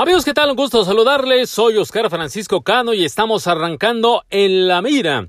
[0.00, 0.50] Amigos, ¿qué tal?
[0.50, 1.50] Un gusto saludarles.
[1.50, 5.28] Soy Oscar Francisco Cano y estamos arrancando en la mira.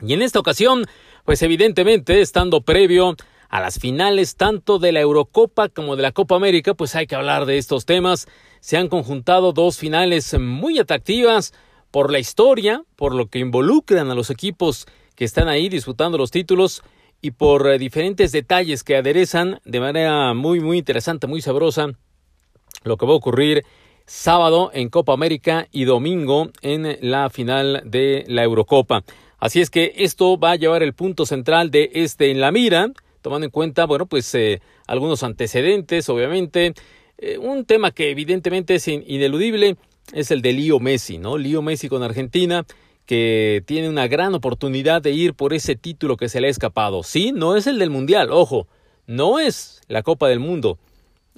[0.00, 0.84] Y en esta ocasión,
[1.24, 3.16] pues evidentemente, estando previo
[3.48, 7.16] a las finales tanto de la Eurocopa como de la Copa América, pues hay que
[7.16, 8.28] hablar de estos temas.
[8.60, 11.52] Se han conjuntado dos finales muy atractivas
[11.90, 14.86] por la historia, por lo que involucran a los equipos
[15.16, 16.84] que están ahí disputando los títulos
[17.20, 21.88] y por eh, diferentes detalles que aderezan de manera muy, muy interesante, muy sabrosa
[22.84, 23.64] lo que va a ocurrir
[24.06, 29.04] sábado en Copa América y domingo en la final de la Eurocopa.
[29.38, 32.90] Así es que esto va a llevar el punto central de este en la mira,
[33.22, 36.74] tomando en cuenta, bueno, pues eh, algunos antecedentes, obviamente.
[37.18, 39.76] Eh, un tema que evidentemente es ineludible
[40.12, 41.38] es el de Lío Messi, ¿no?
[41.38, 42.64] Lío Messi con Argentina,
[43.06, 47.02] que tiene una gran oportunidad de ir por ese título que se le ha escapado.
[47.02, 48.66] Sí, no es el del Mundial, ojo,
[49.06, 50.78] no es la Copa del Mundo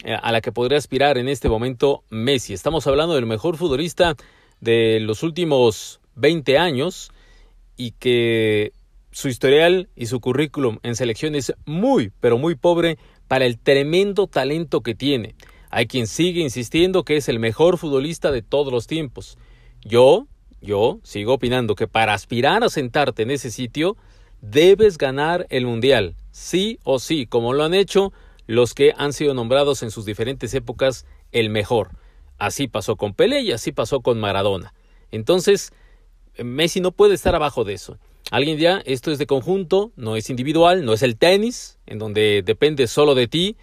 [0.05, 2.53] a la que podría aspirar en este momento Messi.
[2.53, 4.17] Estamos hablando del mejor futbolista
[4.61, 7.11] de los últimos 20 años
[7.77, 8.73] y que
[9.13, 14.27] su historial y su currículum en selección es muy, pero muy pobre para el tremendo
[14.27, 15.35] talento que tiene.
[15.71, 19.39] Hay quien sigue insistiendo que es el mejor futbolista de todos los tiempos.
[19.83, 20.27] Yo,
[20.61, 23.97] yo sigo opinando que para aspirar a sentarte en ese sitio,
[24.41, 28.13] debes ganar el Mundial, sí o sí, como lo han hecho
[28.47, 31.91] los que han sido nombrados en sus diferentes épocas el mejor.
[32.39, 34.75] Así pasó con Pelé y así pasó con Maradona.
[35.11, 35.73] Entonces,
[36.39, 37.99] Messi no puede estar abajo de eso.
[38.31, 42.43] Alguien ya, esto es de conjunto, no es individual, no es el tenis, en donde
[42.45, 43.57] depende solo de ti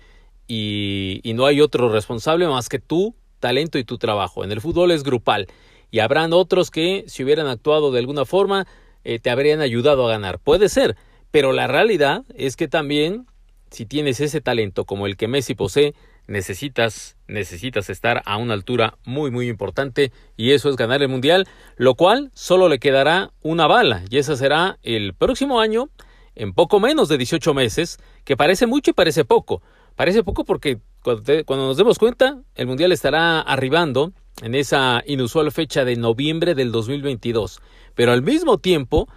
[0.47, 4.43] y, y no hay otro responsable más que tu talento y tu trabajo.
[4.43, 5.47] En el fútbol es grupal
[5.89, 8.65] y habrán otros que, si hubieran actuado de alguna forma,
[9.03, 10.39] eh, te habrían ayudado a ganar.
[10.39, 10.95] Puede ser,
[11.31, 13.25] pero la realidad es que también
[13.71, 15.95] si tienes ese talento como el que Messi posee,
[16.27, 21.47] necesitas, necesitas estar a una altura muy muy importante y eso es ganar el mundial,
[21.77, 25.89] lo cual solo le quedará una bala y esa será el próximo año
[26.35, 29.61] en poco menos de 18 meses, que parece mucho y parece poco.
[29.95, 35.83] Parece poco porque cuando, nos demos cuenta, el mundial estará arribando en esa inusual fecha
[35.83, 37.61] de noviembre del 2022,
[37.95, 39.07] pero al mismo tiempo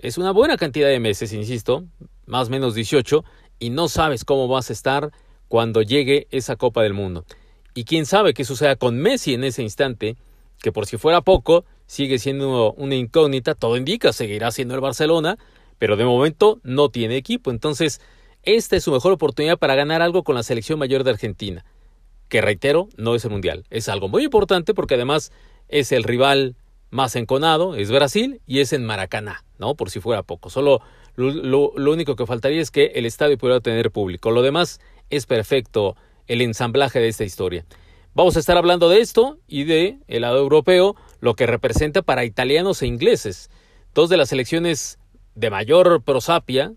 [0.00, 1.84] es una buena cantidad de meses, insisto,
[2.26, 3.24] más o menos 18,
[3.64, 5.10] y no sabes cómo vas a estar
[5.48, 7.24] cuando llegue esa Copa del Mundo.
[7.72, 10.18] Y quién sabe qué suceda con Messi en ese instante,
[10.60, 15.38] que por si fuera poco, sigue siendo una incógnita, todo indica, seguirá siendo el Barcelona,
[15.78, 17.50] pero de momento no tiene equipo.
[17.50, 18.02] Entonces,
[18.42, 21.64] esta es su mejor oportunidad para ganar algo con la selección mayor de Argentina,
[22.28, 23.64] que reitero, no es el Mundial.
[23.70, 25.32] Es algo muy importante porque además
[25.68, 26.54] es el rival
[26.90, 29.74] más enconado, es Brasil y es en Maracaná, ¿no?
[29.74, 30.50] Por si fuera poco.
[30.50, 30.82] Solo
[31.16, 34.30] lo, único que faltaría es que el estadio pudiera tener público.
[34.30, 34.80] Lo demás
[35.10, 37.64] es perfecto el ensamblaje de esta historia.
[38.14, 42.24] Vamos a estar hablando de esto y de el lado europeo, lo que representa para
[42.24, 43.50] italianos e ingleses.
[43.92, 44.98] Dos de las selecciones
[45.34, 46.72] de mayor prosapia,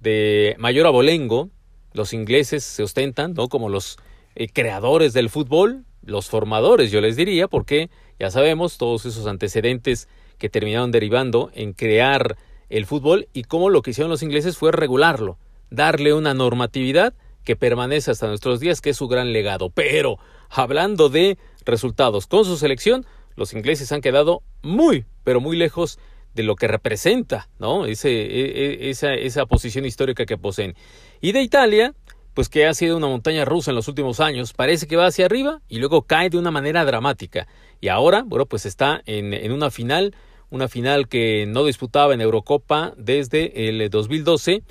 [0.00, 1.50] de mayor abolengo,
[1.92, 3.48] los ingleses se ostentan, ¿no?
[3.48, 3.98] Como los
[4.34, 10.08] eh, creadores del fútbol, los formadores, yo les diría, porque ya sabemos todos esos antecedentes
[10.38, 12.36] que terminaron derivando en crear
[12.72, 15.38] el fútbol y cómo lo que hicieron los ingleses fue regularlo,
[15.70, 19.70] darle una normatividad que permanece hasta nuestros días, que es su gran legado.
[19.70, 20.18] Pero,
[20.48, 23.04] hablando de resultados con su selección,
[23.36, 25.98] los ingleses han quedado muy, pero muy lejos
[26.34, 27.84] de lo que representa, ¿no?
[27.84, 30.74] Ese, e, e, esa, esa posición histórica que poseen.
[31.20, 31.94] Y de Italia,
[32.32, 35.26] pues que ha sido una montaña rusa en los últimos años, parece que va hacia
[35.26, 37.48] arriba y luego cae de una manera dramática.
[37.82, 40.14] Y ahora, bueno, pues está en, en una final
[40.52, 44.62] una final que no disputaba en Eurocopa desde el 2012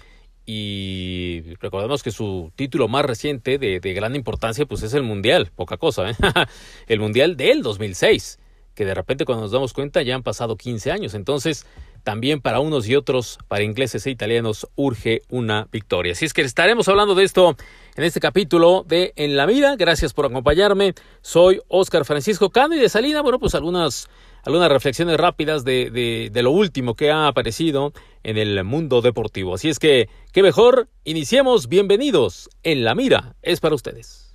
[0.45, 5.77] y recordemos que su título más reciente de, gran importancia pues es el Mundial, poca
[5.77, 6.15] cosa, ¿eh?
[6.87, 8.37] el Mundial del 2006,
[8.75, 11.65] que de repente cuando nos damos cuenta ya han pasado 15 años, entonces
[12.03, 16.13] también para unos y otros, para ingleses e italianos, urge una victoria.
[16.13, 17.55] Así es que estaremos hablando de esto
[17.95, 19.75] en este capítulo de En la Mira.
[19.75, 20.95] Gracias por acompañarme.
[21.21, 24.09] Soy Oscar Francisco Cano y de salida, bueno, pues algunas
[24.43, 27.93] algunas reflexiones rápidas de, de, lo último que ha aparecido
[28.23, 29.55] en el mundo deportivo.
[29.55, 34.31] Así es que, qué mejor, iniciemos, bienvenidos, en la mira es para ustedes.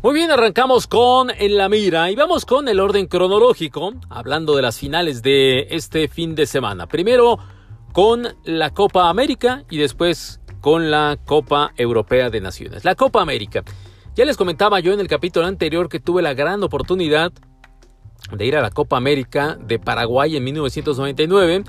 [0.00, 4.62] Muy bien, arrancamos con En la Mira y vamos con el orden cronológico, hablando de
[4.62, 6.86] las finales de este fin de semana.
[6.86, 7.40] Primero
[7.92, 12.84] con la Copa América y después con la Copa Europea de Naciones.
[12.84, 13.62] La Copa América.
[14.14, 17.32] Ya les comentaba yo en el capítulo anterior que tuve la gran oportunidad
[18.32, 21.64] de ir a la Copa América de Paraguay en 1999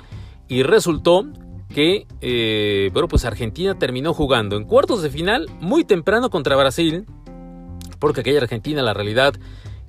[0.47, 1.25] y resultó
[1.73, 7.05] que, eh, bueno, pues Argentina terminó jugando en cuartos de final muy temprano contra Brasil,
[7.99, 9.35] porque aquella Argentina, la realidad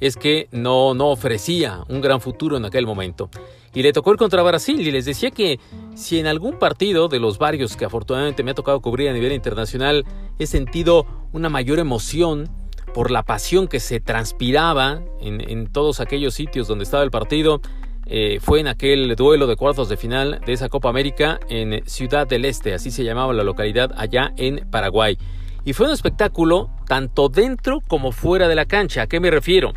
[0.00, 3.30] es que no, no ofrecía un gran futuro en aquel momento.
[3.72, 5.60] Y le tocó ir contra Brasil y les decía que
[5.94, 9.32] si en algún partido de los varios que afortunadamente me ha tocado cubrir a nivel
[9.32, 10.04] internacional
[10.38, 12.48] he sentido una mayor emoción
[12.92, 17.60] por la pasión que se transpiraba en, todos aquellos sitios donde estaba el partido,
[18.06, 22.26] eh, fue en aquel duelo de cuartos de final de esa Copa América en Ciudad
[22.26, 25.16] del Este, así se llamaba la localidad allá en Paraguay.
[25.64, 29.02] Y fue un espectáculo tanto dentro como fuera de la cancha.
[29.02, 29.72] ¿A qué me refiero?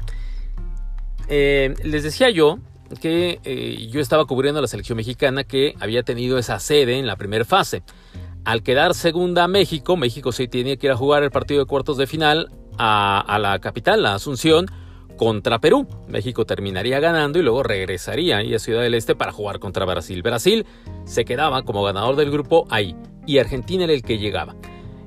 [1.35, 2.59] Eh, les decía yo
[3.01, 7.15] que eh, yo estaba cubriendo la selección mexicana que había tenido esa sede en la
[7.15, 7.81] primera fase.
[8.45, 11.97] Al quedar segunda México, México se tenía que ir a jugar el partido de cuartos
[11.97, 14.67] de final a, a la capital, la Asunción,
[15.17, 15.87] contra Perú.
[16.07, 20.21] México terminaría ganando y luego regresaría ahí a Ciudad del Este para jugar contra Brasil.
[20.21, 20.67] Brasil
[21.05, 22.95] se quedaba como ganador del grupo ahí
[23.25, 24.55] y Argentina era el que llegaba.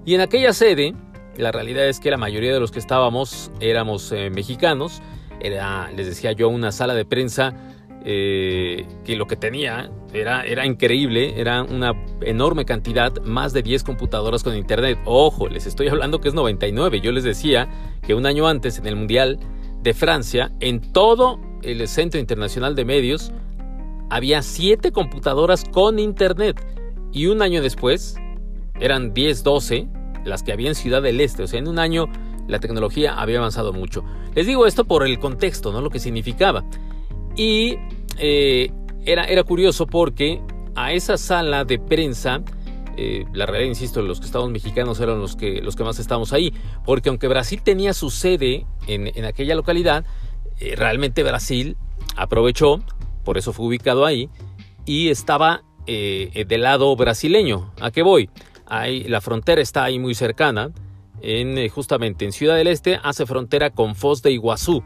[0.05, 0.93] Y en aquella sede,
[1.37, 5.01] la realidad es que la mayoría de los que estábamos éramos eh, mexicanos.
[5.41, 7.55] Les decía yo, una sala de prensa
[8.05, 13.83] eh, que lo que tenía era, era increíble, era una enorme cantidad, más de 10
[13.83, 14.99] computadoras con internet.
[15.05, 17.01] Ojo, les estoy hablando que es 99.
[17.01, 17.69] Yo les decía
[18.07, 19.41] que un año antes, en el Mundial
[19.83, 23.33] de Francia, en todo el Centro Internacional de Medios,
[24.09, 26.65] había 7 computadoras con internet.
[27.13, 28.17] Y un año después,
[28.79, 29.89] eran 10, 12
[30.25, 31.43] las que había en Ciudad del Este.
[31.43, 32.07] O sea, en un año
[32.49, 34.05] la tecnología había avanzado mucho.
[34.35, 36.65] Les digo esto por el contexto, no lo que significaba.
[37.37, 37.77] Y
[38.19, 38.71] eh,
[39.05, 40.41] era, era curioso porque
[40.75, 42.43] a esa sala de prensa,
[42.97, 46.33] eh, la realidad, insisto, los que estábamos mexicanos eran los que, los que más estábamos
[46.33, 46.53] ahí,
[46.85, 50.05] porque aunque Brasil tenía su sede en, aquella localidad,
[50.61, 51.77] eh, realmente Brasil
[52.17, 52.81] aprovechó,
[53.25, 54.31] por eso fue ubicado ahí,
[54.85, 57.73] y estaba del lado brasileño.
[57.81, 58.29] ¿A qué voy?
[58.67, 60.73] Ahí, la frontera está ahí muy cercana,
[61.21, 64.83] en, justamente en Ciudad del Este, hace frontera con Foz de Iguazú.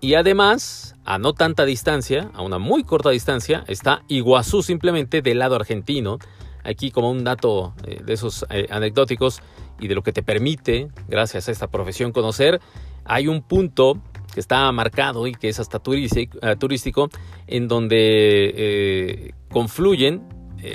[0.00, 5.40] Y además, a no tanta distancia, a una muy corta distancia, está Iguazú simplemente del
[5.40, 6.18] lado argentino.
[6.62, 9.42] Aquí como un dato eh, de esos eh, anecdóticos
[9.80, 12.60] y de lo que te permite, gracias a esta profesión, conocer,
[13.04, 13.98] hay un punto
[14.32, 17.08] que está marcado y que es hasta eh, turístico,
[17.46, 20.28] en donde confluyen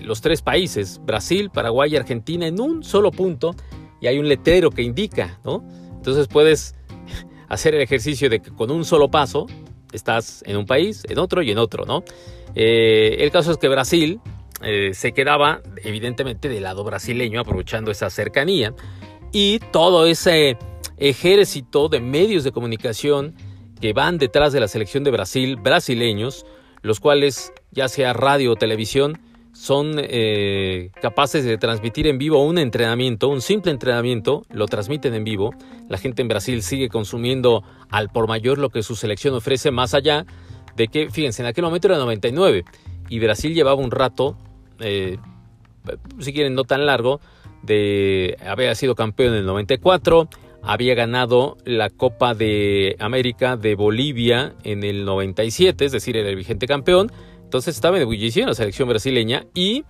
[0.04, 3.54] los tres países, Brasil, Paraguay y Argentina, en un solo punto,
[4.04, 5.64] y hay un letrero que indica, ¿no?
[5.96, 6.76] Entonces puedes
[7.48, 9.48] hacer el ejercicio de que con un solo paso
[9.94, 12.04] estás en un país, en otro y en otro, ¿no?
[12.54, 14.20] Eh, el caso es que Brasil
[14.62, 18.74] eh, se quedaba evidentemente del lado brasileño aprovechando esa cercanía
[19.32, 20.58] y todo ese
[20.98, 23.34] ejército de medios de comunicación
[23.80, 26.46] que van detrás de la selección de Brasil, brasileños,
[26.82, 29.18] los cuales ya sea radio o televisión,
[29.64, 35.24] son eh, capaces de transmitir en vivo un entrenamiento, un simple entrenamiento, lo transmiten en
[35.24, 35.52] vivo.
[35.88, 39.94] La gente en Brasil sigue consumiendo al por mayor lo que su selección ofrece, más
[39.94, 40.26] allá
[40.76, 42.66] de que, fíjense, en aquel momento era 99
[43.08, 44.36] y Brasil llevaba un rato,
[44.82, 45.18] eh,
[46.20, 47.22] si quieren no tan largo,
[47.62, 50.28] de había sido campeón en el 94,
[50.62, 56.36] había ganado la Copa de América de Bolivia en el 97, es decir, era el
[56.36, 57.14] vigente campeón
[57.54, 59.84] entonces estaba en ebullición la selección brasileña y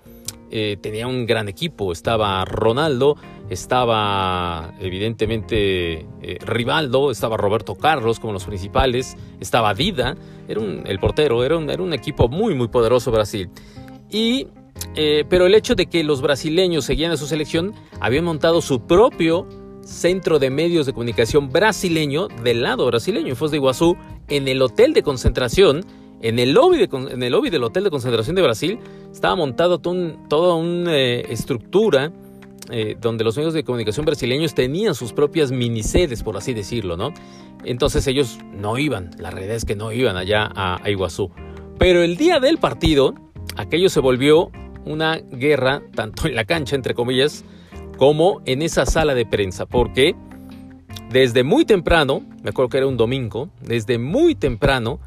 [0.52, 1.94] eh, tenía un gran equipo.
[1.94, 3.16] Estaba Ronaldo,
[3.50, 10.18] estaba evidentemente eh, Rivaldo, estaba Roberto Carlos como los principales, estaba Dida,
[10.50, 13.50] era un, el portero, era un, era un equipo muy, muy poderoso Brasil.
[14.10, 14.48] Y,
[14.98, 18.86] eh, pero el hecho de que los brasileños seguían a su selección, habían montado su
[18.86, 19.48] propio
[19.86, 23.96] centro de medios de comunicación brasileño del lado brasileño, en Foz de Iguazú,
[24.28, 25.86] en el hotel de concentración
[26.24, 28.80] en el lobby, en el lobby del Hotel de Concentración de Brasil
[29.12, 32.12] estaba montado toda una eh, estructura
[32.72, 37.14] eh, donde los medios de comunicación brasileños tenían sus propias minisedes, por así decirlo, ¿no?
[37.66, 41.30] Entonces ellos no iban, la realidad es que no iban allá a Iguazú.
[41.78, 43.16] Pero el día del partido,
[43.58, 44.50] aquello se volvió
[44.86, 47.44] una guerra, tanto en la cancha, entre comillas,
[47.98, 50.16] como en esa sala de prensa, porque
[51.10, 55.00] desde muy temprano, me acuerdo que era un domingo, desde muy temprano,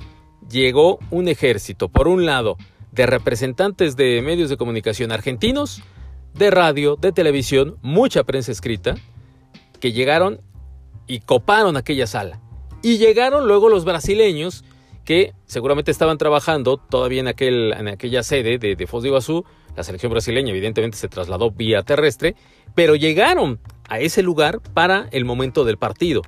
[0.51, 2.57] llegó un ejército, por un lado,
[2.93, 5.83] de representantes de medios de comunicación argentinos,
[6.35, 8.95] de radio, de televisión, mucha prensa escrita,
[9.81, 10.41] que llegaron
[11.07, 12.41] y coparon aquella sala.
[12.83, 14.65] Y llegaron luego los brasileños
[15.05, 19.45] que seguramente estaban trabajando todavía en, aquel, en aquella sede de, de Foz de Iguazú.
[19.77, 22.35] La selección brasileña evidentemente se trasladó vía terrestre,
[22.75, 26.23] pero llegaron a ese lugar para el momento del partido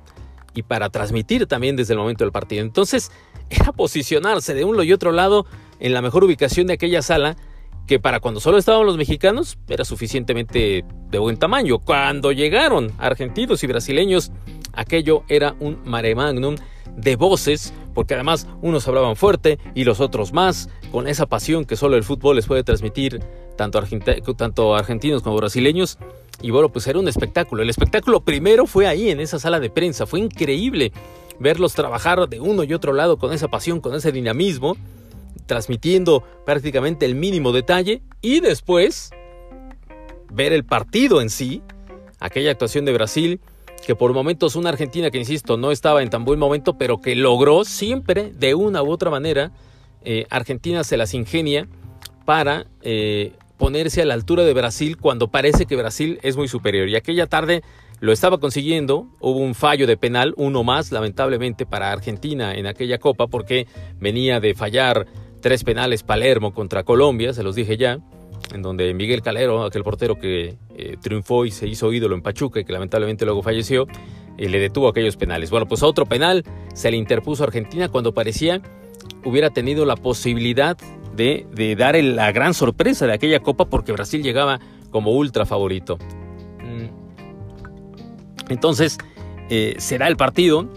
[0.59, 2.61] y para transmitir también desde el momento del partido.
[2.61, 3.11] Entonces,
[3.49, 5.45] era posicionarse de uno y otro lado
[5.79, 7.35] en la mejor ubicación de aquella sala
[7.87, 11.79] que para cuando solo estaban los mexicanos era suficientemente de buen tamaño.
[11.79, 14.31] Cuando llegaron argentinos y brasileños,
[14.73, 16.55] aquello era un mare magnum
[16.95, 21.75] de voces, porque además unos hablaban fuerte y los otros más, con esa pasión que
[21.75, 23.21] solo el fútbol les puede transmitir
[23.55, 23.81] tanto,
[24.37, 25.97] tanto argentinos como brasileños.
[26.41, 27.63] Y bueno, pues era un espectáculo.
[27.63, 30.05] El espectáculo primero fue ahí, en esa sala de prensa.
[30.05, 30.91] Fue increíble
[31.39, 34.75] verlos trabajar de uno y otro lado con esa pasión, con ese dinamismo
[35.49, 39.09] transmitiendo prácticamente el mínimo detalle y después
[40.31, 41.63] ver el partido en sí,
[42.19, 43.41] aquella actuación de Brasil,
[43.85, 47.15] que por momentos una Argentina que, insisto, no estaba en tan buen momento, pero que
[47.15, 49.51] logró siempre, de una u otra manera,
[50.03, 51.67] eh, Argentina se las ingenia
[52.25, 56.87] para eh, ponerse a la altura de Brasil cuando parece que Brasil es muy superior.
[56.87, 57.61] Y aquella tarde
[57.99, 62.97] lo estaba consiguiendo, hubo un fallo de penal, uno más, lamentablemente, para Argentina en aquella
[62.97, 63.67] copa, porque
[63.99, 65.05] venía de fallar
[65.41, 67.99] tres penales Palermo contra Colombia, se los dije ya,
[68.53, 72.61] en donde Miguel Calero, aquel portero que eh, triunfó y se hizo ídolo en Pachuca
[72.61, 73.87] y que lamentablemente luego falleció,
[74.37, 75.49] eh, le detuvo aquellos penales.
[75.51, 78.61] Bueno, pues otro penal se le interpuso a Argentina cuando parecía
[79.25, 80.77] hubiera tenido la posibilidad
[81.19, 84.59] de, dar la gran sorpresa de aquella copa porque Brasil llegaba
[84.89, 85.97] como ultra favorito.
[86.63, 86.87] Mm.
[88.49, 88.97] Entonces,
[89.49, 90.67] eh, se da el partido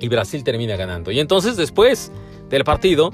[0.00, 1.10] y Brasil termina ganando.
[1.10, 2.12] Y entonces después
[2.48, 3.12] del partido,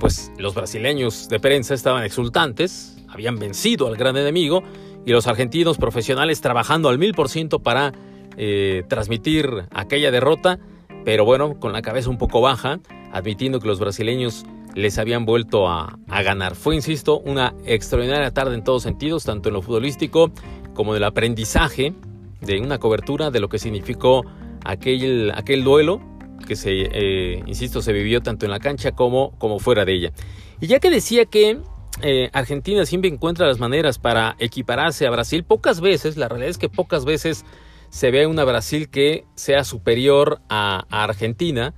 [0.00, 4.62] pues los brasileños de prensa estaban exultantes, habían vencido al gran enemigo
[5.04, 7.92] y los argentinos profesionales trabajando al mil por ciento para
[8.36, 10.58] eh, transmitir aquella derrota,
[11.04, 12.80] pero bueno, con la cabeza un poco baja,
[13.12, 16.54] admitiendo que los brasileños les habían vuelto a, ganar.
[16.54, 20.32] Fue, insisto, una extraordinaria tarde en todos sentidos, tanto en lo futbolístico
[20.74, 21.94] como en el aprendizaje
[22.40, 24.24] de una cobertura de lo que significó
[24.64, 26.00] aquel, aquel duelo
[26.46, 30.12] que se, eh, insisto, se vivió tanto en la cancha como, como fuera de ella.
[30.60, 31.60] Y ya que decía que
[32.02, 36.58] eh, Argentina siempre encuentra las maneras para equipararse a Brasil, pocas veces, la realidad es
[36.58, 37.44] que pocas veces
[37.90, 41.74] se ve una Brasil que sea superior a, Argentina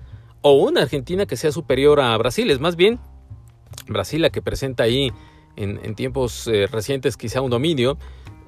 [0.48, 2.48] o una Argentina que sea superior a Brasil.
[2.52, 3.00] Es más bien
[3.88, 5.12] Brasil la que presenta ahí
[5.56, 7.98] en, tiempos eh, recientes quizá un dominio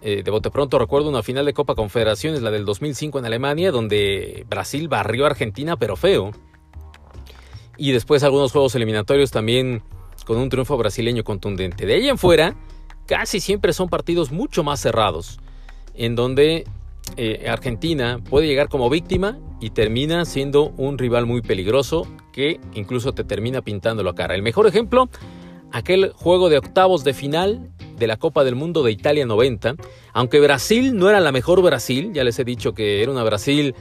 [0.01, 3.73] eh, de bote pronto recuerdo una final de Copa Confederaciones, la del 2005 en Alemania,
[3.73, 6.31] donde Brasil barrió a Argentina, pero feo.
[7.77, 9.83] Y después algunos juegos eliminatorios también
[10.25, 11.85] con un triunfo brasileño contundente.
[11.85, 12.55] De ahí en fuera,
[13.07, 15.41] casi siempre son partidos mucho más cerrados,
[15.95, 16.65] en donde
[17.17, 23.13] eh, Argentina puede llegar como víctima y termina siendo un rival muy peligroso que incluso
[23.13, 24.35] te termina pintando la cara.
[24.35, 25.09] El mejor ejemplo,
[25.73, 29.77] aquel juego de octavos de final de la Copa del Mundo de Italia 90.
[30.13, 33.75] Aunque Brasil no era la mejor Brasil, ya les he dicho que era una Brasil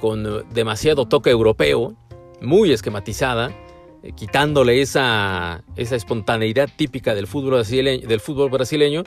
[0.00, 1.94] con demasiado toque europeo,
[2.40, 3.54] muy esquematizada,
[4.02, 9.04] eh, quitándole esa, esa espontaneidad típica del fútbol, brasileño, del fútbol brasileño,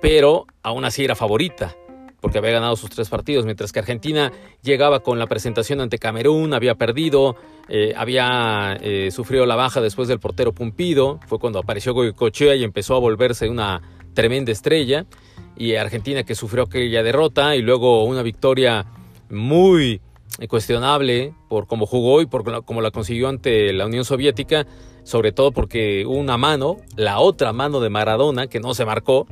[0.00, 1.76] pero aún así era favorita
[2.20, 4.32] porque había ganado sus tres partidos, mientras que Argentina
[4.62, 7.36] llegaba con la presentación ante Camerún, había perdido,
[7.68, 12.64] eh, había eh, sufrido la baja después del portero Pumpido, fue cuando apareció Goicochea y
[12.64, 13.82] empezó a volverse una
[14.14, 15.06] tremenda estrella,
[15.56, 18.86] y Argentina que sufrió aquella derrota y luego una victoria
[19.30, 20.00] muy
[20.48, 24.66] cuestionable por cómo jugó y por cómo la consiguió ante la Unión Soviética,
[25.02, 29.26] sobre todo porque una mano, la otra mano de Maradona, que no se marcó,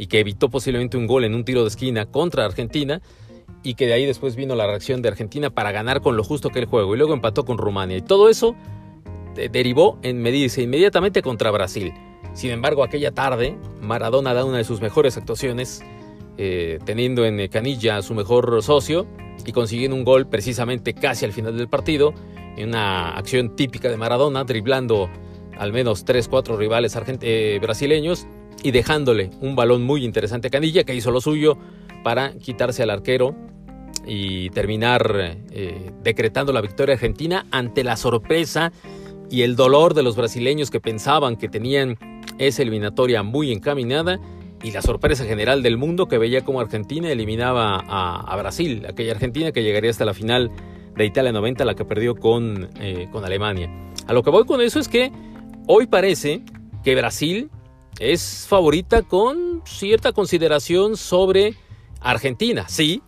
[0.00, 3.02] y que evitó posiblemente un gol en un tiro de esquina contra Argentina
[3.62, 6.48] y que de ahí después vino la reacción de Argentina para ganar con lo justo
[6.48, 8.56] que el juego y luego empató con Rumania y todo eso
[9.34, 11.92] derivó en medirse inmediatamente contra Brasil.
[12.32, 15.82] Sin embargo, aquella tarde Maradona da una de sus mejores actuaciones
[16.38, 19.06] eh, teniendo en Canilla a su mejor socio
[19.44, 22.14] y consiguiendo un gol precisamente casi al final del partido
[22.56, 25.10] en una acción típica de Maradona, driblando
[25.58, 28.26] al menos 3-4 rivales eh, brasileños
[28.62, 31.56] y dejándole un balón muy interesante a Canilla que hizo lo suyo
[32.02, 33.34] para quitarse al arquero
[34.06, 38.72] y terminar eh, decretando la victoria argentina ante la sorpresa
[39.30, 41.96] y el dolor de los brasileños que pensaban que tenían
[42.38, 44.18] esa eliminatoria muy encaminada
[44.62, 49.52] y la sorpresa general del mundo que veía como Argentina eliminaba a, Brasil, aquella Argentina
[49.52, 50.50] que llegaría hasta la final
[50.96, 53.70] de Italia 90, la que perdió con, eh, con Alemania.
[54.06, 55.10] A lo que voy con eso es que
[55.66, 56.42] hoy parece
[56.82, 57.50] que Brasil
[57.98, 61.54] es favorita con cierta consideración sobre
[62.00, 62.66] Argentina.
[62.68, 63.02] Sí,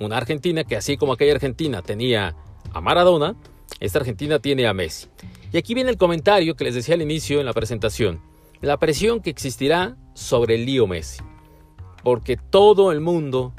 [0.00, 2.36] una Argentina que así como aquella Argentina tenía
[2.72, 3.36] a Maradona,
[3.80, 5.08] esta Argentina tiene a Messi.
[5.52, 8.20] Y aquí viene el comentario que les decía al inicio en la presentación.
[8.60, 11.22] La presión que existirá sobre el lío Messi.
[12.02, 13.54] Porque todo el mundo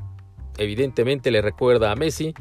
[0.57, 2.33] evidentemente le recuerda a Messi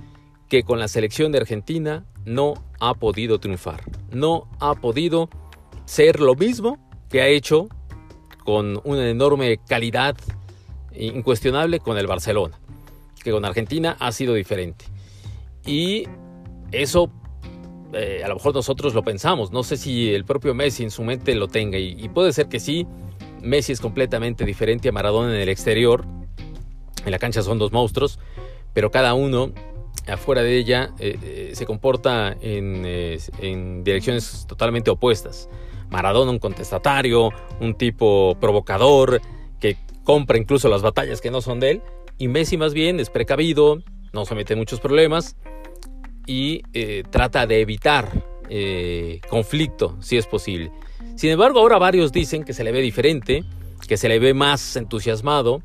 [0.49, 3.83] que con la selección de Argentina no ha podido triunfar.
[4.11, 5.29] No ha podido
[5.85, 7.69] ser lo mismo que ha hecho
[8.49, 10.17] con una enorme calidad
[10.95, 12.59] incuestionable con el Barcelona,
[13.23, 14.87] que con Argentina ha sido diferente.
[15.67, 16.05] Y
[16.73, 17.11] eso
[17.93, 21.05] eh, a lo mejor nosotros lo pensamos, no sé si el propio Messi en su
[21.05, 22.87] mente lo tenga y, puede ser que sí,
[23.43, 26.07] Messi es completamente diferente a Maradona en el exterior,
[27.05, 28.19] en la cancha son dos monstruos,
[28.73, 29.53] pero cada uno
[30.07, 32.87] afuera de ella eh, eh, se comporta en,
[33.43, 35.51] en, direcciones totalmente opuestas.
[35.91, 37.31] Maradona un contestatario,
[37.61, 39.21] un tipo provocador,
[39.61, 41.83] que compra incluso las batallas que no son de él,
[42.19, 45.37] y Messi más bien es precavido, no se mete muchos problemas,
[46.27, 50.71] y eh, trata de evitar eh, conflicto si es posible.
[51.17, 53.45] Sin embargo, ahora varios dicen que se le ve diferente,
[53.87, 55.63] que se le ve más entusiasmado,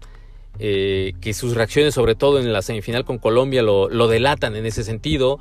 [0.59, 4.83] eh, que sus reacciones, sobre todo en la semifinal con Colombia, lo, delatan en ese
[4.83, 5.39] sentido.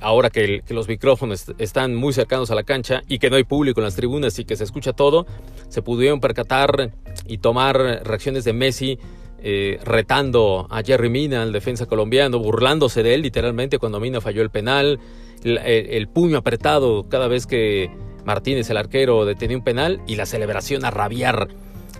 [0.00, 3.80] Ahora que, los micrófonos están muy cercanos a la cancha y que no hay público
[3.80, 5.26] en las tribunas y que se escucha todo,
[5.68, 6.92] se pudieron percatar
[7.26, 8.98] y tomar reacciones de Messi
[9.46, 14.40] eh, retando a Jerry Mina, el defensa colombiano, burlándose de él literalmente cuando Mina falló
[14.40, 14.98] el penal,
[15.44, 17.90] el, puño apretado cada vez que
[18.24, 21.48] Martínez, el arquero, detenía un penal y la celebración a rabiar.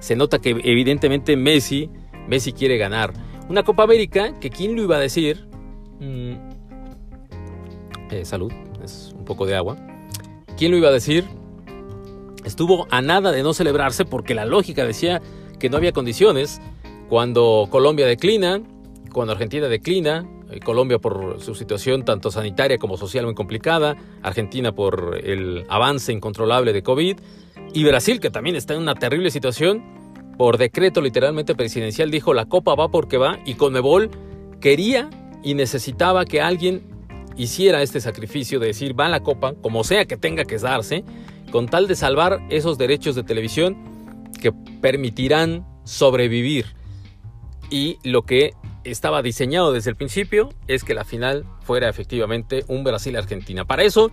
[0.00, 1.90] Se nota que evidentemente Messi,
[2.28, 3.12] Messi quiere ganar.
[3.50, 5.46] Una Copa América que quién lo iba a decir.
[6.00, 6.53] Mm,
[8.20, 8.52] eh, salud,
[8.82, 9.76] es un poco de agua.
[10.56, 11.24] ¿Quién lo iba a decir?
[12.44, 15.20] Estuvo a nada de no celebrarse porque la lógica decía
[15.58, 16.60] que no había condiciones
[17.08, 18.60] cuando Colombia declina,
[19.12, 24.72] cuando Argentina declina, eh, Colombia por su situación tanto sanitaria como social muy complicada, Argentina
[24.72, 27.16] por el avance incontrolable de COVID
[27.72, 29.82] y Brasil que también está en una terrible situación,
[30.36, 34.10] por decreto literalmente presidencial dijo la copa va porque va y Conmebol
[34.60, 35.10] quería
[35.42, 36.93] y necesitaba que alguien
[37.36, 41.04] hiciera este sacrificio de decir va la copa, como sea que tenga que darse,
[41.50, 43.76] con tal de salvar esos derechos de televisión
[44.40, 46.66] que permitirán sobrevivir
[47.70, 48.52] y lo que
[48.84, 53.64] estaba diseñado desde el principio es que la final fuera efectivamente un Brasil-Argentina.
[53.64, 54.10] Para eso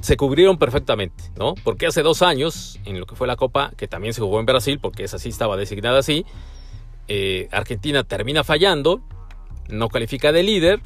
[0.00, 1.54] se cubrieron perfectamente, ¿no?
[1.64, 4.46] Porque hace dos años, en lo que fue la Copa, que también se jugó en
[4.46, 6.24] Brasil, porque esa sí estaba designada así,
[7.08, 9.00] eh, Argentina termina fallando,
[9.68, 10.80] no califica de líder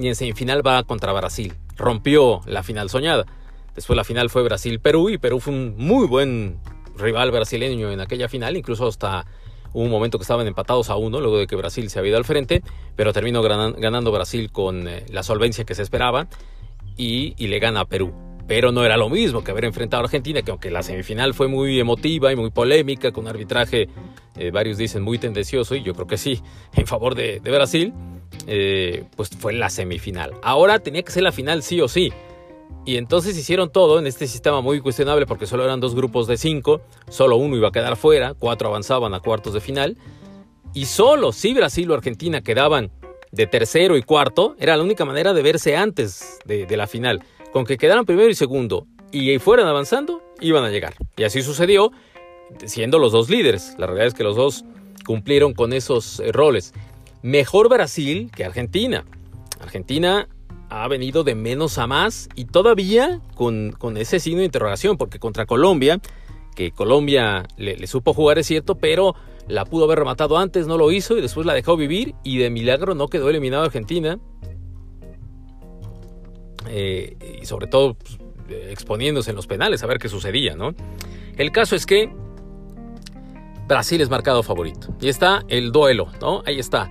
[0.00, 1.54] y en semifinal va contra Brasil.
[1.76, 3.26] Rompió la final soñada.
[3.74, 6.58] Después la final fue Brasil-Perú y Perú fue un muy buen
[6.96, 9.26] rival brasileño en aquella final, incluso hasta
[9.74, 12.24] un momento que estaban empatados a uno, luego de que Brasil se había ido al
[12.24, 12.62] frente,
[12.96, 16.28] pero terminó ganando Brasil con eh, la solvencia que se esperaba
[16.96, 18.14] y, le gana a Perú.
[18.46, 21.48] Pero no era lo mismo que haber enfrentado a Argentina, que aunque la semifinal fue
[21.48, 23.88] muy emotiva y muy polémica, con arbitraje,
[24.36, 26.40] eh, varios dicen muy tendencioso, y yo creo que sí,
[26.74, 27.92] en favor de, Brasil,
[28.46, 30.32] eh, pues fue la semifinal.
[30.42, 32.12] Ahora tenía que ser la final sí o sí.
[32.86, 36.36] Y entonces hicieron todo en este sistema muy cuestionable porque solo eran dos grupos de
[36.36, 39.96] cinco, solo uno iba a quedar fuera, cuatro avanzaban a cuartos de final.
[40.74, 42.90] Y solo si Brasil o Argentina quedaban
[43.32, 47.22] de tercero y cuarto, era la única manera de verse antes de, la final.
[47.52, 50.94] Con que quedaran primero y segundo y fueran avanzando, iban a llegar.
[51.16, 51.90] Y así sucedió,
[52.66, 53.76] siendo los dos líderes.
[53.78, 54.64] La realidad es que los dos
[55.06, 56.74] cumplieron con esos roles.
[57.24, 59.06] Mejor Brasil que Argentina.
[59.58, 60.28] Argentina
[60.68, 65.46] ha venido de menos a más y todavía con, ese signo de interrogación, porque contra
[65.46, 66.02] Colombia,
[66.54, 69.14] que Colombia le, supo jugar es cierto, pero
[69.48, 72.50] la pudo haber rematado antes, no lo hizo y después la dejó vivir y de
[72.50, 74.18] milagro no quedó eliminado Argentina.
[76.68, 78.18] Eh, y sobre todo pues,
[78.68, 80.74] exponiéndose en los penales a ver qué sucedía, ¿no?
[81.38, 82.12] El caso es que
[83.66, 86.42] Brasil es marcado favorito y está el duelo, ¿no?
[86.44, 86.90] Ahí está.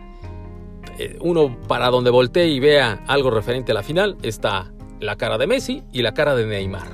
[0.99, 5.37] Eh, uno para donde voltee y vea algo referente a la final, está la cara
[5.37, 6.87] de Messi y la cara de Neymar.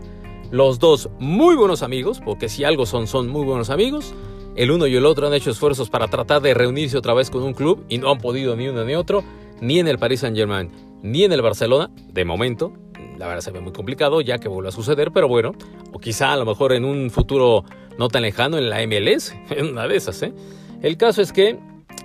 [0.52, 4.14] Los dos muy buenos amigos, porque si algo son, son muy buenos amigos.
[4.56, 7.44] El uno y el otro han hecho esfuerzos para tratar de reunirse otra vez con
[7.44, 9.24] un club y no han podido ni uno ni otro,
[9.62, 10.72] ni en el Paris Saint Germain,
[11.04, 12.74] ni en el Barcelona, de momento.
[13.18, 15.54] La verdad se ve muy complicado ya que vuelve a suceder, pero bueno,
[15.94, 17.64] o quizá a lo mejor en un futuro
[17.98, 20.24] no tan lejano en la MLS, en una de esas.
[20.24, 20.34] ¿eh?
[20.82, 21.60] El caso es que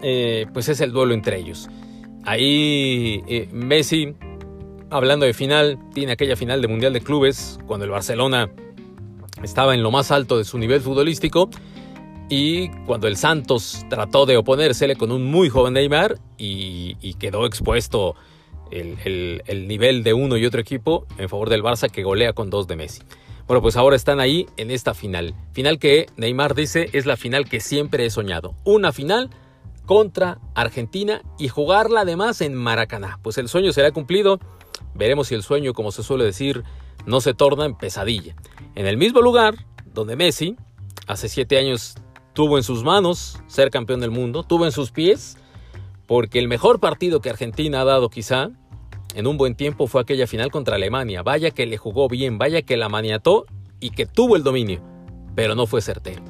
[0.06, 1.70] eh, pues es el duelo entre ellos.
[2.24, 4.14] Ahí eh, Messi,
[4.90, 8.50] hablando de final, tiene aquella final de Mundial de Clubes, cuando el Barcelona
[9.42, 11.48] estaba en lo más alto de su nivel futbolístico,
[12.28, 18.14] y cuando el Santos trató de oponérsele con un muy joven Neymar y, quedó expuesto
[18.70, 22.50] el, el, nivel de uno y otro equipo en favor del Barça que golea con
[22.50, 23.02] dos de Messi.
[23.46, 25.34] Bueno, pues ahora están ahí en esta final.
[25.52, 28.54] Final que Neymar dice es la final que siempre he soñado.
[28.64, 29.30] Una final
[29.86, 33.18] contra Argentina y jugarla además en Maracaná.
[33.22, 34.38] Pues el sueño será cumplido.
[34.94, 36.64] Veremos si el sueño, como se suele decir,
[37.06, 38.34] no se torna en pesadilla.
[38.74, 39.54] En el mismo lugar
[39.92, 40.56] donde Messi
[41.06, 41.94] hace siete años
[42.32, 45.36] tuvo en sus manos ser campeón del mundo, tuvo en sus pies,
[46.06, 48.50] porque el mejor partido que Argentina ha dado quizá
[49.14, 51.22] en un buen tiempo fue aquella final contra Alemania.
[51.22, 53.46] Vaya que le jugó bien, vaya que la maniató
[53.80, 54.82] y que tuvo el dominio,
[55.34, 56.22] pero no fue certero.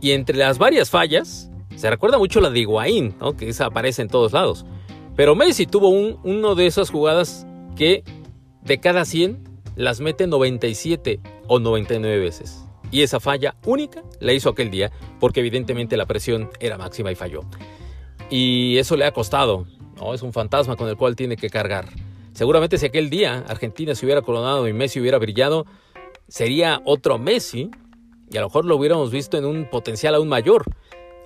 [0.00, 4.08] Y entre las varias fallas, se recuerda mucho la de Higuaín, que esa aparece en
[4.08, 4.66] todos lados.
[5.16, 8.04] Pero Messi tuvo un, uno de esas jugadas que
[8.62, 12.64] de cada 100 las mete 97 o 99 veces.
[12.90, 17.14] Y esa falla única la hizo aquel día porque evidentemente la presión era máxima y
[17.14, 17.42] falló.
[18.30, 19.66] Y eso le ha costado.
[19.96, 20.14] ¿no?
[20.14, 21.86] Es un fantasma con el cual tiene que cargar.
[22.32, 25.66] Seguramente si aquel día Argentina se hubiera coronado y Messi hubiera brillado,
[26.28, 27.70] sería otro Messi
[28.30, 30.64] y a lo mejor lo hubiéramos visto en un potencial aún mayor.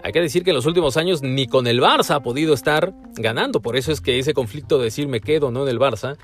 [0.05, 2.93] Hay que decir que en los últimos años ni con el Barça ha podido estar
[3.15, 6.19] ganando, por eso es que ese conflicto de decir me quedo no en el Barça,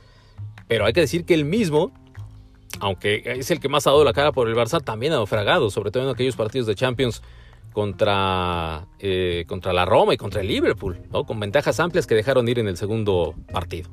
[0.69, 1.91] pero hay que decir que él mismo,
[2.79, 5.71] aunque es el que más ha dado la cara por el Barça, también ha naufragado,
[5.71, 7.23] sobre todo en aquellos partidos de Champions
[7.73, 11.25] contra, eh, contra la Roma y contra el Liverpool, ¿no?
[11.25, 13.89] con ventajas amplias que dejaron ir en el segundo partido.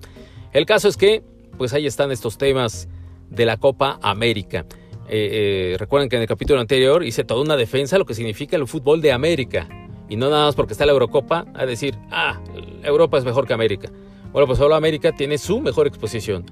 [0.51, 1.23] El caso es que,
[1.57, 2.89] pues ahí están estos temas
[3.29, 4.65] de la Copa América.
[5.09, 8.13] Eh, eh, recuerden que en el capítulo anterior hice toda una defensa de lo que
[8.13, 9.67] significa el fútbol de América.
[10.09, 12.41] Y no nada más porque está la Eurocopa a decir, ah,
[12.83, 13.89] Europa es mejor que América.
[14.31, 16.45] Bueno, pues solo América tiene su mejor exposición.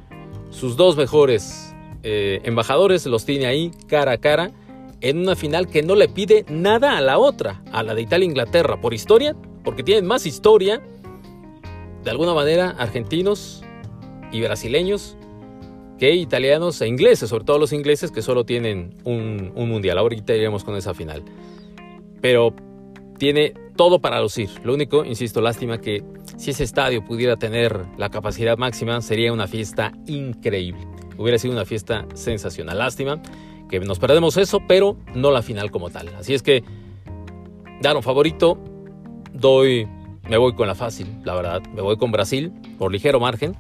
[0.49, 4.51] Sus dos mejores eh, embajadores los tiene ahí cara a cara
[5.01, 8.79] en una final que no le pide nada a la otra, a la de Italia-Inglaterra,
[8.79, 10.81] por historia, porque tienen más historia,
[12.03, 13.63] de alguna manera, argentinos
[14.31, 15.17] y brasileños
[15.97, 19.97] que italianos e ingleses, sobre todo los ingleses que solo tienen un, mundial.
[19.97, 21.23] Ahorita iremos con esa final.
[22.21, 22.53] Pero
[23.17, 24.49] tiene todo para lucir.
[24.63, 26.03] Lo único, insisto, lástima que
[26.37, 30.81] si ese estadio pudiera tener la capacidad máxima, sería una fiesta increíble.
[31.17, 32.77] Hubiera sido una fiesta sensacional.
[32.77, 33.21] Lástima
[33.69, 36.09] que nos perdemos eso, pero no la final como tal.
[36.19, 36.63] Así es que,
[37.81, 38.57] dar un favorito,
[39.33, 39.87] doy,
[40.29, 41.61] me voy con la fácil, la verdad.
[41.73, 43.55] Me voy con Brasil por ligero margen.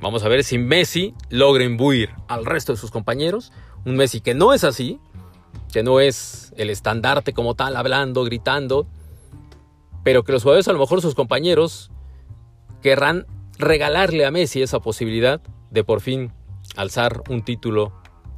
[0.00, 3.52] Vamos a ver si Messi logra imbuir al resto de sus compañeros.
[3.84, 4.98] Un Messi que no es así,
[5.72, 8.86] que no es el estandarte como tal, hablando, gritando,
[10.02, 11.90] pero que los jugadores, a lo mejor sus compañeros,
[12.82, 13.26] querrán
[13.58, 16.32] regalarle a Messi esa posibilidad de por fin
[16.76, 17.92] alzar un título,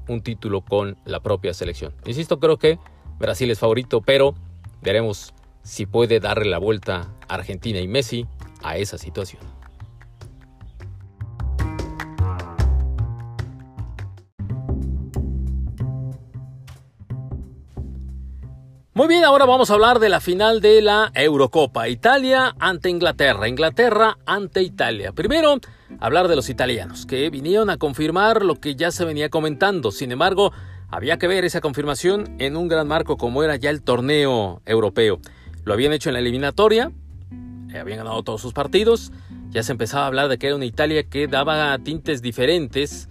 [0.09, 1.94] un título con la propia selección.
[2.07, 2.79] Insisto, creo que
[3.18, 4.35] Brasil es favorito, pero
[4.83, 8.27] veremos si puede darle la vuelta a Argentina y Messi
[8.64, 9.62] a esa situación.
[18.94, 21.88] Muy bien, ahora vamos a hablar de la final de la Eurocopa.
[21.88, 25.12] Italia ante Inglaterra, Inglaterra ante Italia.
[25.12, 25.59] Primero,
[25.98, 29.92] hablar de los italianos, que vinieron a confirmar lo que ya se venía comentando.
[29.92, 30.52] Sin embargo,
[30.90, 35.20] había que ver esa confirmación en un gran marco como era ya el torneo europeo.
[35.64, 36.92] Lo habían hecho en la eliminatoria,
[37.72, 39.11] eh, habían ganado todos sus partidos,
[39.48, 43.09] ya se empezaba a hablar de que era una Italia que daba tintes diferentes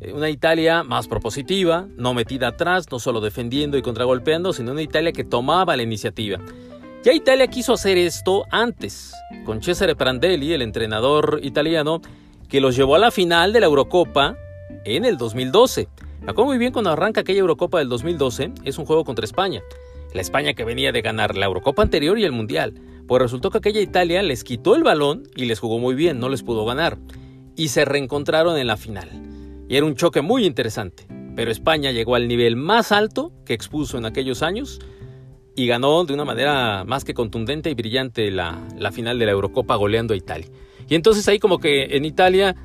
[0.00, 5.12] una Italia más propositiva, no metida atrás, no solo defendiendo y contragolpeando, sino una Italia
[5.12, 6.38] que tomaba la iniciativa.
[7.04, 9.12] Ya Italia quiso hacer esto antes,
[9.44, 12.00] con Cesare Prandelli, el entrenador italiano,
[12.48, 14.36] que los llevó a la final de la Eurocopa
[14.84, 15.88] en el 2012.
[16.22, 19.62] Me acuerdo muy bien cuando arranca aquella Eurocopa del 2012, es un juego contra España.
[20.14, 22.74] La España que venía de ganar la Eurocopa anterior y el Mundial.
[23.06, 26.28] Pues resultó que aquella Italia les quitó el balón y les jugó muy bien, no
[26.28, 26.98] les pudo ganar.
[27.56, 29.27] Y se reencontraron en la final
[29.68, 31.06] y era un choque muy interesante.
[31.36, 34.80] Pero España llegó al nivel más alto que expuso en aquellos años
[35.54, 38.60] y ganó de una manera más que contundente y brillante la,
[38.92, 40.48] final de la Eurocopa goleando a Italia.
[40.88, 42.56] Y entonces ahí como que en Italia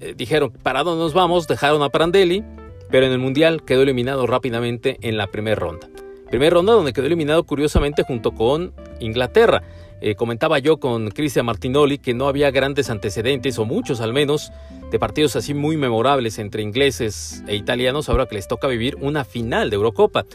[0.00, 1.48] eh, dijeron, ¿para dónde nos vamos?
[1.48, 2.44] Dejaron a Prandelli,
[2.90, 5.88] pero en el Mundial quedó eliminado rápidamente en la primera ronda.
[6.28, 9.62] Primera ronda donde quedó eliminado curiosamente junto con Inglaterra.
[10.00, 14.50] Eh, comentaba yo con Cristian Martinoli que no había grandes antecedentes, o muchos al menos,
[14.92, 19.24] de partidos así muy memorables entre ingleses e italianos ahora que les toca vivir una
[19.24, 20.26] final de Eurocopa.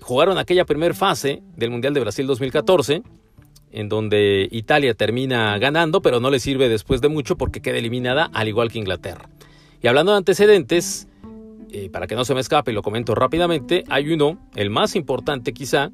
[0.00, 3.04] Jugaron aquella primera fase del Mundial de Brasil 2014,
[3.70, 8.28] en donde Italia termina ganando, pero no le sirve después de mucho porque queda eliminada
[8.34, 9.28] al igual que Inglaterra.
[9.80, 11.06] Y hablando de antecedentes,
[11.70, 14.96] eh, para que no se me escape, y lo comento rápidamente, hay uno, el más
[14.96, 15.92] importante quizá,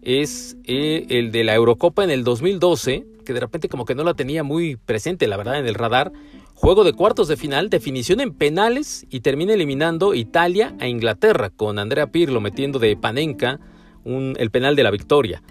[0.00, 4.04] es eh, el de la Eurocopa en el 2012, que de repente como que no
[4.04, 6.12] la tenía muy presente, la verdad, en el radar.
[6.56, 11.78] Juego de cuartos de final, definición en penales y termina eliminando Italia a Inglaterra con
[11.78, 13.60] Andrea Pirlo metiendo de Panenka
[14.06, 15.42] el penal de la victoria.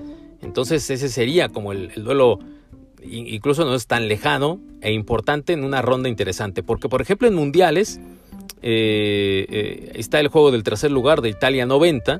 [0.41, 2.39] Entonces ese sería como el, duelo,
[3.03, 7.35] incluso no es tan lejano e importante en una ronda interesante, porque por ejemplo en
[7.35, 7.99] mundiales
[8.63, 12.19] eh, eh, está el juego del tercer lugar de Italia 90,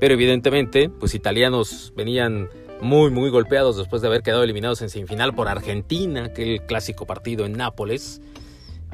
[0.00, 2.48] pero evidentemente, pues italianos venían
[2.80, 7.46] muy, muy golpeados después de haber quedado eliminados en semifinal por Argentina, aquel clásico partido
[7.46, 8.20] en Nápoles.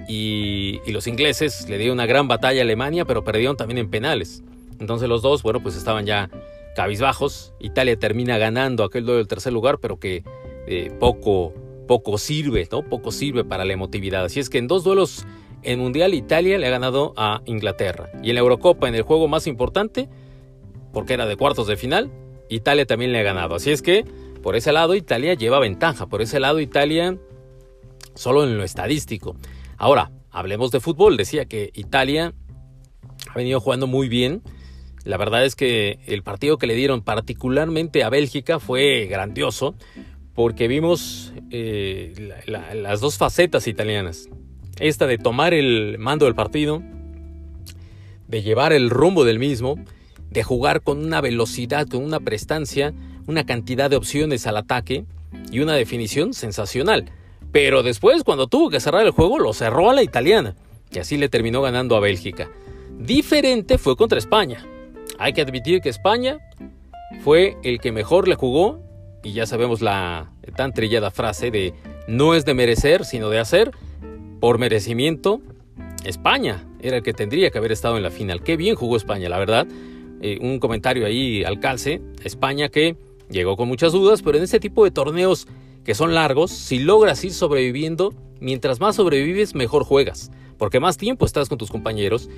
[0.09, 4.43] Y, los ingleses le dieron una gran batalla a Alemania, pero perdieron también en penales.
[4.79, 6.31] Entonces los dos, bueno, pues estaban ya
[6.75, 7.53] cabizbajos.
[7.61, 10.25] Italia termina ganando aquel duelo del tercer lugar, pero que
[10.67, 11.53] eh, poco,
[11.87, 12.83] poco sirve, ¿no?
[12.83, 14.25] Poco sirve para la emotividad.
[14.25, 15.27] Así es que en dos duelos
[15.63, 18.11] en Mundial Italia le ha ganado a Inglaterra.
[18.23, 20.09] Y en la Eurocopa, en el juego más importante,
[20.93, 22.11] porque era de cuartos de final,
[22.51, 23.55] Italia también le ha ganado.
[23.55, 24.05] Así es que
[24.43, 26.07] por ese lado Italia lleva ventaja.
[26.07, 27.17] Por ese lado Italia
[28.15, 29.37] solo en lo estadístico.
[29.77, 31.17] Ahora, hablemos de fútbol.
[31.17, 32.35] Decía que Italia
[33.29, 34.43] ha venido jugando muy bien
[35.05, 39.75] la verdad es que el partido que le dieron particularmente a Bélgica fue grandioso
[40.35, 44.29] porque vimos eh, las dos facetas italianas.
[44.79, 46.83] Esta de tomar el mando del partido,
[48.29, 49.77] de llevar el rumbo del mismo,
[50.31, 52.93] de jugar con una velocidad, con una prestancia,
[53.27, 55.05] una cantidad de opciones al ataque
[55.51, 57.11] y una definición sensacional.
[57.53, 60.55] Pero después, cuando tuvo que cerrar el juego, lo cerró a la italiana
[60.93, 62.49] y así le terminó ganando a Bélgica.
[62.99, 64.65] Diferente fue contra España.
[65.19, 66.39] Hay que admitir que España
[67.23, 68.81] fue el que mejor le jugó
[69.23, 71.75] y ya sabemos la tan trillada frase de
[72.07, 73.73] no es de merecer, sino de hacer.
[74.41, 75.41] Por merecimiento,
[76.05, 78.43] España era el que tendría que haber estado en la final.
[78.43, 79.67] Qué bien jugó España, la verdad.
[80.21, 82.01] Eh, un comentario ahí al calce.
[82.25, 82.97] España que
[83.31, 85.47] llegó con muchas dudas, pero en este tipo de torneos
[85.85, 90.31] que son largos, si logras ir sobreviviendo, mientras más sobrevives, mejor juegas.
[90.59, 92.29] Porque más tiempo estás con tus compañeros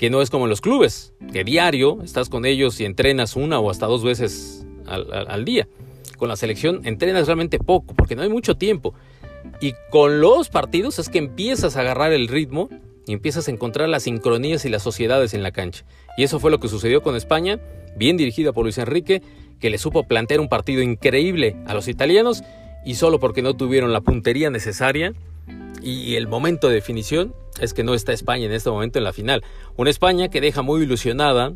[0.00, 3.60] que no es como en los clubes, que diario estás con ellos y entrenas una
[3.60, 5.68] o hasta dos veces al, día.
[6.16, 8.94] Con la selección entrenas realmente poco, porque no hay mucho tiempo.
[9.60, 12.70] Y con los partidos es que empiezas a agarrar el ritmo
[13.10, 15.84] y empiezas a encontrar las sincronías y las sociedades en la cancha.
[16.16, 17.58] Y eso fue lo que sucedió con España,
[17.96, 19.20] bien dirigida por Luis Enrique,
[19.58, 22.44] que le supo plantear un partido increíble a los italianos
[22.86, 25.12] y solo porque no tuvieron la puntería necesaria
[25.82, 29.12] y el momento de definición es que no está España en este momento en la
[29.12, 29.42] final.
[29.76, 31.54] Una España que deja muy ilusionada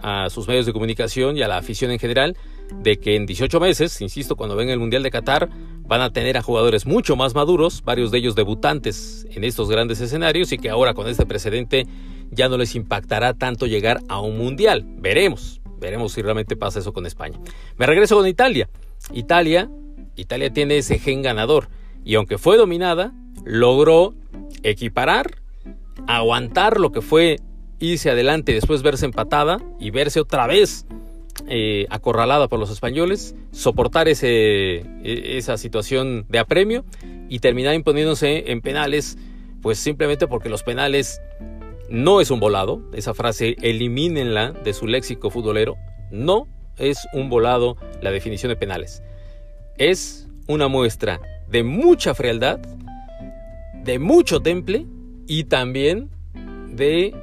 [0.00, 2.36] a sus medios de comunicación y a la afición en general
[2.80, 5.48] de que en 18 meses, insisto, cuando venga el Mundial de Qatar,
[5.92, 10.00] van a tener a jugadores mucho más maduros, varios de ellos debutantes en estos grandes
[10.00, 11.86] escenarios y que ahora con este precedente
[12.30, 14.86] ya no les impactará tanto llegar a un Mundial.
[14.86, 17.38] Veremos, veremos si realmente pasa eso con España.
[17.76, 18.70] Me regreso con Italia.
[19.12, 19.68] Italia,
[20.16, 21.68] Italia tiene ese gen ganador
[22.06, 23.12] y aunque fue dominada,
[23.44, 24.14] logró
[24.62, 25.42] equiparar,
[26.06, 27.38] aguantar lo que fue
[27.80, 30.86] irse adelante después verse empatada y verse otra vez
[31.48, 36.84] eh, acorralada por los españoles, soportar ese, e, esa situación de apremio
[37.28, 39.18] y terminar imponiéndose en penales,
[39.60, 41.20] pues simplemente porque los penales
[41.88, 45.76] no es un volado, esa frase elimínenla de su léxico futbolero,
[46.10, 49.02] no es un volado la definición de penales,
[49.78, 52.60] es una muestra de mucha frialdad,
[53.84, 54.86] de mucho temple
[55.26, 56.10] y también
[56.68, 57.14] de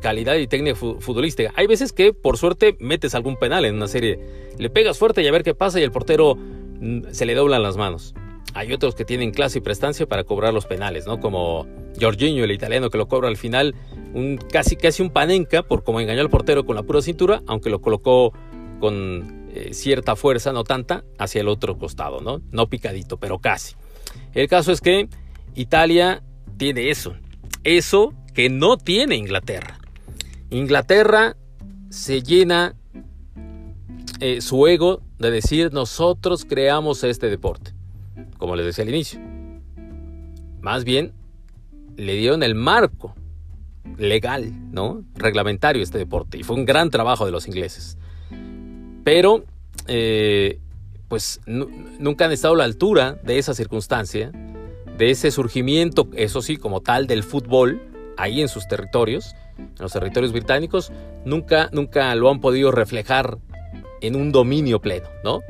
[0.00, 1.52] calidad y técnica futbolística.
[1.56, 4.18] Hay veces que por suerte metes algún penal en una serie,
[4.58, 7.62] le pegas fuerte y a ver qué pasa y el portero mm, se le doblan
[7.62, 8.14] las manos.
[8.54, 11.20] Hay otros que tienen clase y prestancia para cobrar los penales, ¿no?
[11.20, 11.68] Como
[12.00, 13.76] Jorginho, el italiano, que lo cobra al final
[14.12, 17.70] un, casi, casi un panenca por como engañó al portero con la pura cintura, aunque
[17.70, 18.32] lo colocó
[18.80, 22.40] con eh, cierta fuerza, no tanta, hacia el otro costado, ¿no?
[22.50, 23.76] No picadito, pero casi.
[24.34, 25.08] El caso es que
[25.54, 26.22] Italia
[26.56, 27.14] tiene eso,
[27.62, 29.79] eso que no tiene Inglaterra.
[30.50, 31.36] Inglaterra
[31.90, 32.74] se llena
[34.20, 37.72] eh, su ego de decir nosotros creamos este deporte,
[38.38, 39.20] como les decía al inicio.
[40.60, 41.12] Más bien,
[41.96, 43.14] le dieron el marco
[43.96, 45.04] legal, ¿no?
[45.14, 46.38] Reglamentario este deporte.
[46.38, 47.96] Y fue un gran trabajo de los ingleses.
[49.04, 49.44] Pero,
[49.86, 50.58] eh,
[51.08, 54.32] pues, nunca han estado a la altura de esa circunstancia
[55.00, 57.80] de ese surgimiento, eso sí, como tal, del fútbol
[58.18, 59.34] ahí en sus territorios,
[59.78, 60.92] los territorios británicos,
[61.24, 63.38] nunca, nunca lo han podido reflejar
[64.00, 65.40] en un dominio pleno, ¿no?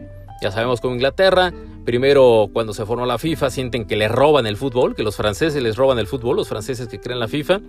[0.42, 1.52] Ya sabemos con Inglaterra,
[1.84, 5.62] primero cuando se formó la FIFA sienten que le roban el fútbol, que los franceses
[5.62, 7.60] les roban el fútbol, los franceses que crean la FIFA,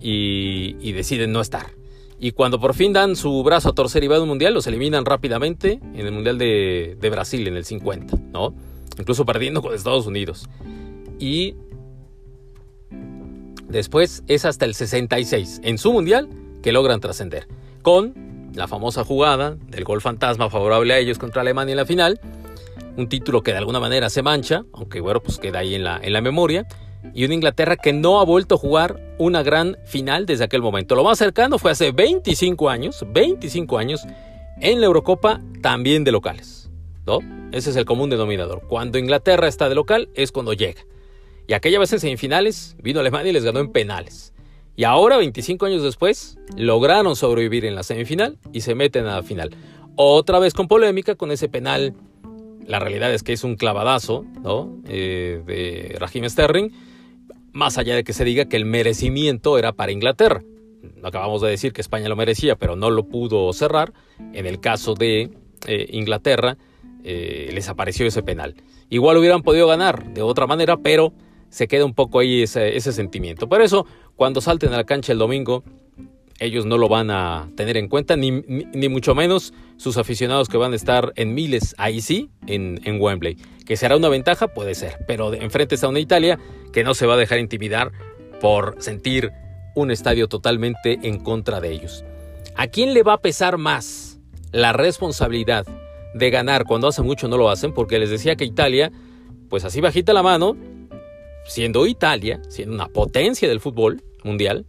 [0.00, 1.66] y, deciden no estar.
[2.18, 4.66] Y cuando por fin dan su brazo a torcer y va a un mundial, los
[4.66, 8.54] eliminan rápidamente en el mundial de, de Brasil en el 50, ¿no?
[8.98, 10.48] Incluso perdiendo con Estados Unidos
[11.18, 11.54] y
[13.72, 16.28] después es hasta el 66 en su mundial
[16.62, 17.48] que logran trascender
[17.82, 22.20] con la famosa jugada del gol fantasma favorable a ellos contra Alemania en la final,
[22.96, 25.98] un título que de alguna manera se mancha, aunque bueno, pues queda ahí en la,
[26.00, 26.66] en la memoria,
[27.14, 30.94] y una Inglaterra que no ha vuelto a jugar una gran final desde aquel momento.
[30.94, 34.02] Lo más cercano fue hace 25 años, 25 años,
[34.60, 36.70] en la Eurocopa también de locales.
[37.06, 37.18] ¿no?
[37.52, 38.62] Ese es el común denominador.
[38.68, 40.82] Cuando Inglaterra está de local es cuando llega.
[41.54, 44.32] Aquella vez en semifinales vino Alemania y les ganó en penales.
[44.76, 49.22] Y ahora, 25 años después, lograron sobrevivir en la semifinal y se meten a la
[49.22, 49.50] final.
[49.96, 51.94] Otra vez con polémica con ese penal.
[52.66, 54.80] La realidad es que es un clavadazo ¿no?
[54.86, 56.70] Eh, de Raheem Sterling
[57.52, 60.42] más allá de que se diga que el merecimiento era para Inglaterra.
[61.02, 63.92] Acabamos de decir que España lo merecía, pero no lo pudo cerrar.
[64.32, 65.30] En el caso de
[65.66, 66.56] eh, Inglaterra,
[67.04, 68.56] eh, les apareció ese penal.
[68.88, 71.12] Igual hubieran podido ganar de otra manera, pero
[71.52, 73.46] se queda un poco ahí ese, sentimiento.
[73.46, 73.86] Por eso,
[74.16, 75.62] cuando salten a la cancha el domingo,
[76.40, 80.56] ellos no lo van a tener en cuenta, ni, ni, mucho menos sus aficionados que
[80.56, 83.36] van a estar en miles, ahí sí, en, en, Wembley.
[83.66, 86.38] Que será una ventaja, puede ser, pero enfrente está una Italia
[86.72, 87.92] que no se va a dejar intimidar
[88.40, 89.30] por sentir
[89.74, 92.02] un estadio totalmente en contra de ellos.
[92.56, 94.18] ¿A quién le va a pesar más
[94.52, 95.66] la responsabilidad
[96.14, 97.74] de ganar cuando hace mucho no lo hacen?
[97.74, 98.90] Porque les decía que Italia,
[99.50, 100.56] pues así bajita la mano,
[101.52, 104.64] siendo Italia, siendo una potencia del fútbol mundial,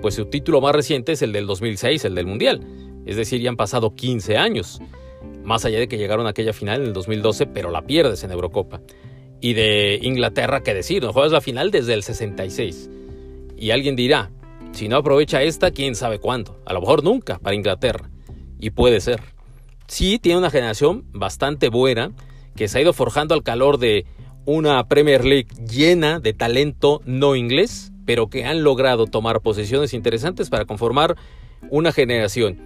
[0.00, 2.66] pues su título más reciente es el del 2006, el del Mundial.
[3.04, 4.80] Es decir, ya han pasado 15 años.
[5.44, 8.30] Más allá de que llegaron a aquella final en el 2012, pero la pierdes en
[8.30, 8.80] Eurocopa.
[9.42, 11.02] Y de Inglaterra, ¿qué decir?
[11.02, 12.88] No juegas la final desde el 66.
[13.58, 14.30] Y alguien dirá,
[14.72, 16.62] si no aprovecha esta, quién sabe cuándo.
[16.64, 18.08] A lo mejor nunca para Inglaterra.
[18.58, 19.20] Y puede ser.
[19.86, 22.12] Sí, tiene una generación bastante buena
[22.56, 24.06] que se ha ido forjando al calor de
[24.50, 30.50] una Premier League llena de talento no inglés pero que han logrado tomar posiciones interesantes
[30.50, 31.16] para conformar
[31.70, 32.58] una generación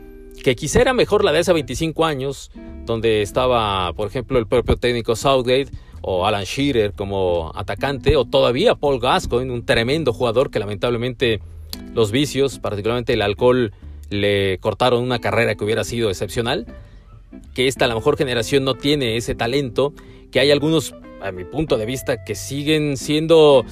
[0.42, 2.50] que quizá mejor la de hace 25 años,
[2.86, 5.68] donde estaba, por ejemplo, el propio técnico Southgate
[6.00, 11.40] o Alan Shearer como atacante, o todavía Paul Gascoigne, un tremendo jugador que lamentablemente
[11.94, 13.72] los vicios, particularmente el alcohol,
[14.10, 16.66] le cortaron una carrera que hubiera sido excepcional,
[17.54, 19.92] que esta, la mejor generación, no tiene ese talento,
[20.30, 20.94] que hay algunos,
[21.24, 23.64] a mi punto de vista, que siguen siendo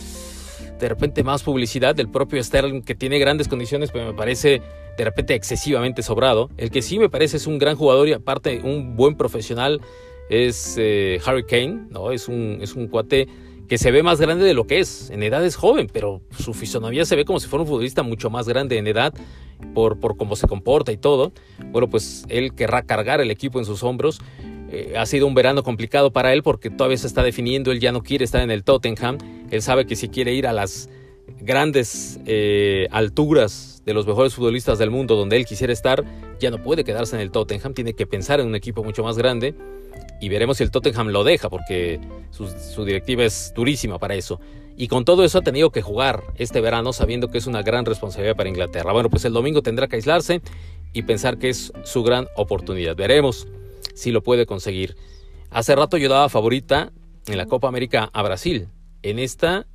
[0.78, 4.62] de repente más publicidad del propio Sterling, que tiene grandes condiciones, pero me parece
[4.96, 6.50] de repente excesivamente sobrado.
[6.56, 9.80] El que sí me parece es un gran jugador y aparte un buen profesional
[10.28, 12.10] es eh, Harry Kane, ¿no?
[12.10, 13.28] Es un, es un cuate
[13.68, 15.10] que se ve más grande de lo que es.
[15.10, 18.28] En edad es joven, pero su fisonomía se ve como si fuera un futbolista mucho
[18.30, 19.14] más grande en edad
[19.74, 21.32] por, por cómo se comporta y todo.
[21.66, 24.20] Bueno, pues él querrá cargar el equipo en sus hombros.
[24.72, 27.92] Eh, ha sido un verano complicado para él porque todavía se está definiendo, él ya
[27.92, 29.18] no quiere estar en el Tottenham,
[29.50, 30.88] él sabe que si quiere ir a las
[31.40, 36.02] grandes eh, alturas de los mejores futbolistas del mundo donde él quisiera estar,
[36.40, 39.18] ya no puede quedarse en el Tottenham, tiene que pensar en un equipo mucho más
[39.18, 39.54] grande
[40.22, 44.40] y veremos si el Tottenham lo deja porque su, su directiva es durísima para eso.
[44.74, 47.84] Y con todo eso ha tenido que jugar este verano sabiendo que es una gran
[47.84, 48.92] responsabilidad para Inglaterra.
[48.92, 50.40] Bueno, pues el domingo tendrá que aislarse
[50.94, 52.96] y pensar que es su gran oportunidad.
[52.96, 53.46] Veremos
[53.94, 54.96] si lo puede conseguir.
[55.50, 56.92] Hace rato yo daba favorita
[57.26, 58.68] en la Copa América a Brasil.
[59.02, 59.66] En esta,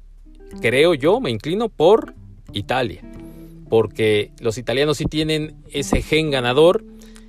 [0.62, 2.13] creo yo, me inclino por
[2.54, 3.02] Italia.
[3.70, 6.84] Porque los italianos sí tienen ese gen ganador,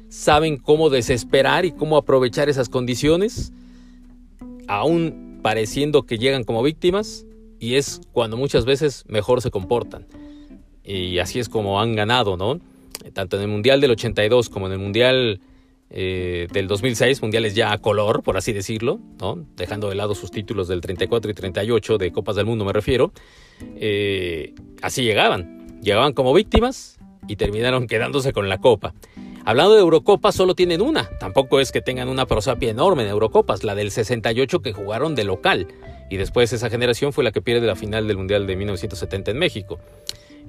[0.09, 3.53] saben cómo desesperar y cómo aprovechar esas condiciones,
[4.67, 7.27] aún pareciendo que llegan como víctimas,
[7.61, 10.07] y es cuando muchas veces mejor se comportan.
[10.85, 12.61] Y así es como han ganado, ¿no?
[13.13, 15.41] Tanto en el Mundial del 82 como en el Mundial
[15.91, 19.47] eh, del 2006, mundiales ya a color, por así decirlo, ¿no?
[19.57, 23.13] dejando de lado sus títulos del 34 y 38 de Copas del Mundo, me refiero,
[23.77, 25.81] eh, así llegaban.
[25.83, 28.95] Llegaban como víctimas y terminaron quedándose con la Copa.
[29.45, 31.09] Hablando de Eurocopa, solo tienen una.
[31.21, 35.25] Tampoco es que tengan una prosapia enorme en Eurocopas, la del 68 que jugaron de
[35.25, 35.69] local.
[36.11, 39.39] Y después esa generación fue la que pierde la final del Mundial de 1970 en
[39.39, 39.79] México.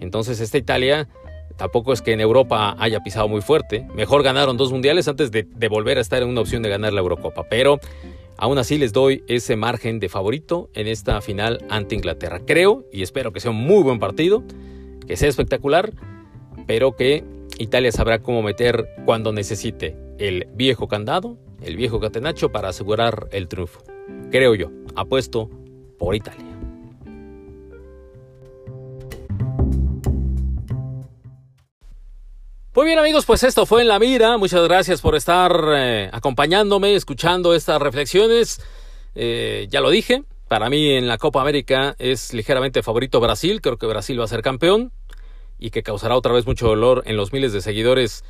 [0.01, 1.07] Entonces esta Italia
[1.57, 3.87] Tampoco es que en Europa haya pisado muy fuerte.
[3.93, 7.01] Mejor ganaron dos mundiales antes de, volver a estar en una opción de ganar la
[7.01, 7.43] Eurocopa.
[7.49, 7.79] Pero
[8.37, 12.39] aún así les doy ese margen de favorito en esta final ante Inglaterra.
[12.45, 14.43] Creo y espero que sea un muy buen partido,
[15.07, 15.91] que sea espectacular,
[16.65, 17.23] pero que
[17.57, 23.47] Italia sabrá cómo meter cuando necesite el viejo candado, el viejo catenacho para asegurar el
[23.47, 23.81] triunfo.
[24.31, 24.71] Creo yo.
[24.95, 25.49] Apuesto
[25.97, 26.48] por Italia.
[32.79, 34.37] Muy bien amigos, pues esto fue en la mira.
[34.37, 38.61] Muchas gracias por estar eh, acompañándome, escuchando estas reflexiones.
[39.15, 43.59] Eh, ya lo dije, para mí en la Copa América es ligeramente favorito Brasil.
[43.59, 44.93] Creo que Brasil va a ser campeón
[45.57, 48.23] y que causará otra vez mucho dolor en los miles de seguidores,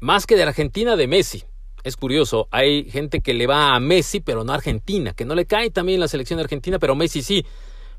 [0.00, 1.44] más que de Argentina, de Messi.
[1.82, 5.34] Es curioso, hay gente que le va a Messi, pero no a Argentina, que no
[5.34, 7.44] le cae también la selección de Argentina, pero Messi sí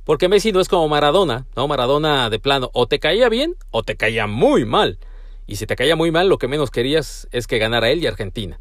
[0.04, 1.68] Porque Messi no es como Maradona, ¿no?
[1.68, 4.98] Maradona de plano, o te caía bien o te caía muy mal.
[5.48, 8.08] Y si te caía muy mal, lo que menos querías es que ganara él y
[8.08, 8.60] Argentina.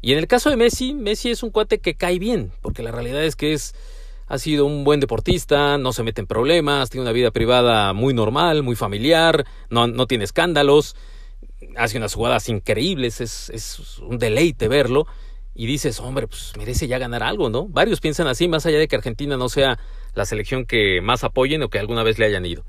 [0.00, 2.90] Y en el caso de Messi, Messi es un cuate que cae bien, porque la
[2.90, 3.74] realidad es que es
[4.32, 8.14] ha sido un buen deportista, no se mete en problemas, tiene una vida privada muy
[8.14, 10.96] normal, muy familiar, no, no tiene escándalos,
[11.76, 15.06] hace unas jugadas increíbles, es, es un deleite verlo.
[15.54, 17.66] Y dices, hombre, pues merece ya ganar algo, ¿no?
[17.68, 19.78] Varios piensan así, más allá de que Argentina no sea
[20.14, 22.64] la selección que más apoyen o que alguna vez le hayan ido.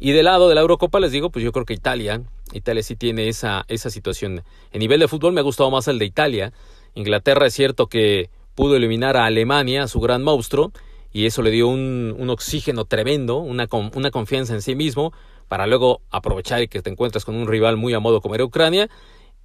[0.00, 2.22] Y del lado de la Eurocopa les digo, pues yo creo que Italia,
[2.56, 4.42] Italia sí tiene esa, esa situación.
[4.72, 6.52] En nivel de fútbol me ha gustado más el de Italia.
[6.94, 10.72] Inglaterra es cierto que pudo eliminar a Alemania, su gran monstruo,
[11.12, 15.12] y eso le dio un, un oxígeno tremendo, una, una confianza en sí mismo,
[15.48, 18.44] para luego aprovechar y que te encuentras con un rival muy a modo como era
[18.44, 18.88] Ucrania.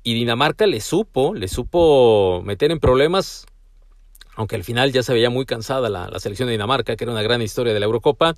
[0.01, 3.45] Y Dinamarca le supo, le supo meter en problemas
[4.39, 7.22] aunque al final ya se veía muy cansada la, selección de Dinamarca, que era una
[7.22, 8.36] gran historia de la Eurocopa.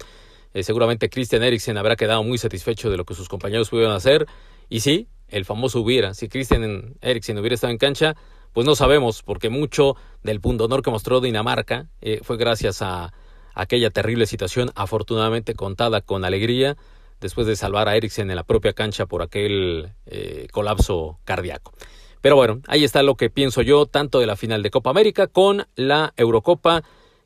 [0.51, 4.25] Eh, seguramente Christian Eriksen habrá quedado muy satisfecho de lo que sus compañeros pudieron hacer.
[4.71, 6.13] Y sí, el famoso hubiera.
[6.13, 8.15] Si Christian Eriksen hubiera estado en cancha,
[8.53, 13.13] pues no sabemos, porque mucho del punto honor que mostró Dinamarca eh, fue gracias a,
[13.53, 16.77] aquella terrible situación, afortunadamente contada con alegría,
[17.19, 21.73] después de salvar a Eriksen en la propia cancha por aquel eh, colapso cardíaco.
[22.21, 25.27] Pero bueno, ahí está lo que pienso yo, tanto de la final de Copa América
[25.27, 26.83] con la Eurocopa.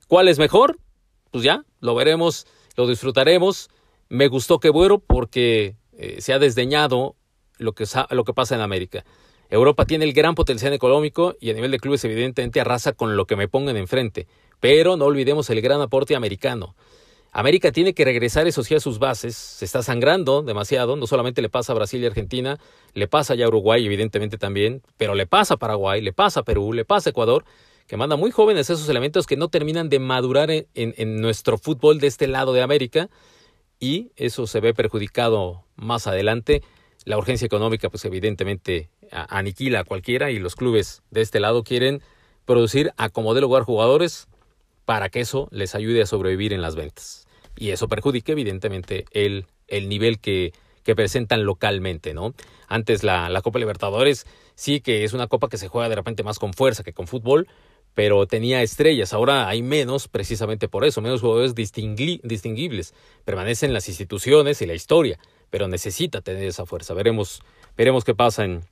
[0.07, 0.79] ¿Cuál es mejor?
[1.29, 3.69] Pues ya, lo veremos, lo disfrutaremos.
[4.09, 7.15] Me gustó que bueno porque eh, se ha desdeñado
[7.57, 9.05] lo que, lo que pasa en América.
[9.49, 13.25] Europa tiene el gran potencial económico y a nivel de clubes evidentemente arrasa con lo
[13.25, 14.27] que me pongan enfrente.
[14.59, 16.75] Pero no olvidemos el gran aporte americano.
[17.31, 19.35] América tiene que regresar, eso sí, a sus bases.
[19.35, 20.95] Se está sangrando demasiado.
[20.95, 22.59] No solamente le pasa a Brasil y Argentina,
[22.93, 26.43] le pasa ya a Uruguay, evidentemente también, pero le pasa a Paraguay, le pasa a
[26.43, 27.43] Perú, le pasa a Ecuador,
[27.87, 31.99] que manda muy jóvenes esos elementos que no terminan de madurar en, en nuestro fútbol
[31.99, 33.09] de este lado de América.
[33.81, 36.63] Y eso se ve perjudicado más adelante.
[37.05, 42.01] La urgencia económica, pues evidentemente aniquila a cualquiera y los clubes de este lado quieren
[42.45, 44.27] producir a jugadores
[44.85, 47.27] para que eso les ayude a sobrevivir en las ventas.
[47.57, 50.53] Y eso perjudica evidentemente el, el nivel que,
[50.83, 52.33] que presentan localmente, ¿no?
[52.67, 54.25] Antes la, la, Copa Libertadores
[54.55, 57.07] sí que es una copa que se juega de repente más con fuerza que con
[57.07, 57.47] fútbol,
[57.93, 62.93] pero tenía estrellas, ahora hay menos precisamente por eso, menos jugadores distinguibles,
[63.23, 65.17] permanecen las instituciones y la historia,
[65.49, 67.41] pero necesita tener esa fuerza, veremos,
[67.77, 68.63] veremos qué pasa en,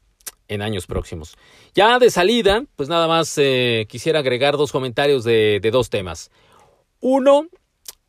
[0.48, 1.36] en años próximos.
[1.74, 6.32] Ya de salida, pues nada más eh, quisiera agregar dos comentarios de, de dos temas.
[7.00, 7.48] Uno,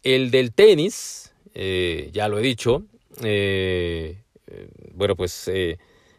[0.05, 2.85] el del tenis, eh, ya lo he dicho,
[3.23, 5.51] eh, eh, bueno, pues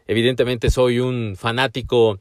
[0.06, 2.18] evidentemente soy un fanático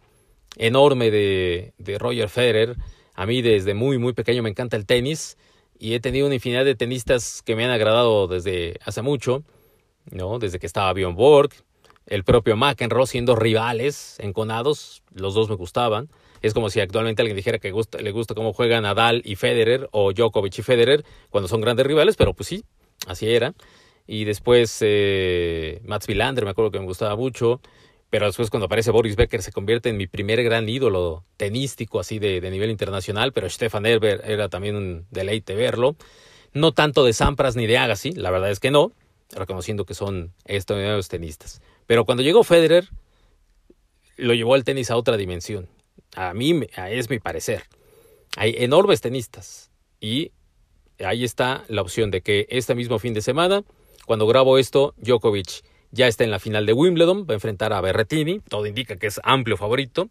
[0.57, 2.76] enorme de, de, Roger Federer.
[3.15, 5.38] A mí desde muy, muy pequeño me encanta el tenis
[5.80, 9.43] y he tenido una infinidad de tenistas que me han agradado desde hace mucho,
[10.12, 10.39] ¿no?
[10.39, 11.51] Desde que estaba Bjorn Borg,
[12.06, 16.10] el propio McEnroe siendo rivales enconados, los dos me gustaban.
[16.41, 20.14] Es como si actualmente alguien dijera que le gusta cómo juegan Nadal y Federer o
[20.14, 22.64] Djokovic y Federer cuando son grandes rivales, pero pues sí,
[23.08, 23.53] así era.
[24.08, 27.62] Y después eh, Mats Wilander, me acuerdo que me gustaba mucho.
[28.12, 32.20] Pero después cuando aparece Boris Becker se convierte en mi primer gran ídolo tenístico así
[32.20, 33.34] de, nivel internacional.
[33.34, 35.95] Pero Stefan Erber era también un deleite verlo.
[36.53, 38.93] No tanto de Sampras ni de Agassi, la verdad es que no,
[39.32, 41.61] reconociendo que son estos tenistas.
[41.88, 42.89] Pero cuando llegó Federer,
[44.17, 45.67] lo llevó al tenis a otra dimensión.
[46.15, 47.63] A mí es mi parecer.
[48.38, 50.32] Hay enormes tenistas y
[50.99, 53.63] ahí está la opción de que este mismo fin de semana,
[54.05, 57.82] cuando grabo esto, Djokovic ya está en la final de Wimbledon, va a enfrentar a
[57.82, 60.09] Berretini, todo indica que es amplio favorito,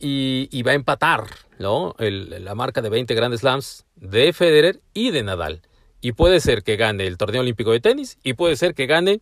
[0.00, 1.26] y, va a empatar
[1.58, 5.62] la marca de 20 Grand Slams de Federer y de Nadal.
[6.00, 9.20] Y puede ser que gane el torneo olímpico de tenis y puede ser que gane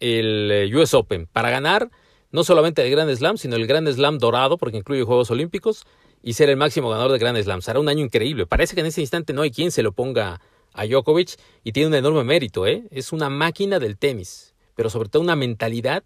[0.00, 1.26] el eh, US Open.
[1.26, 1.90] Para ganar
[2.32, 5.86] no solamente el Grand Slam, sino el Grand Slam dorado, porque incluye Juegos Olímpicos,
[6.22, 7.62] y ser el máximo ganador de Grand Slam.
[7.62, 8.46] Será un año increíble.
[8.46, 10.40] Parece que en ese instante no hay quien se lo ponga
[10.72, 12.66] a Djokovic y tiene un enorme mérito.
[12.66, 12.84] ¿eh?
[12.90, 16.04] Es una máquina del tenis, pero sobre todo una mentalidad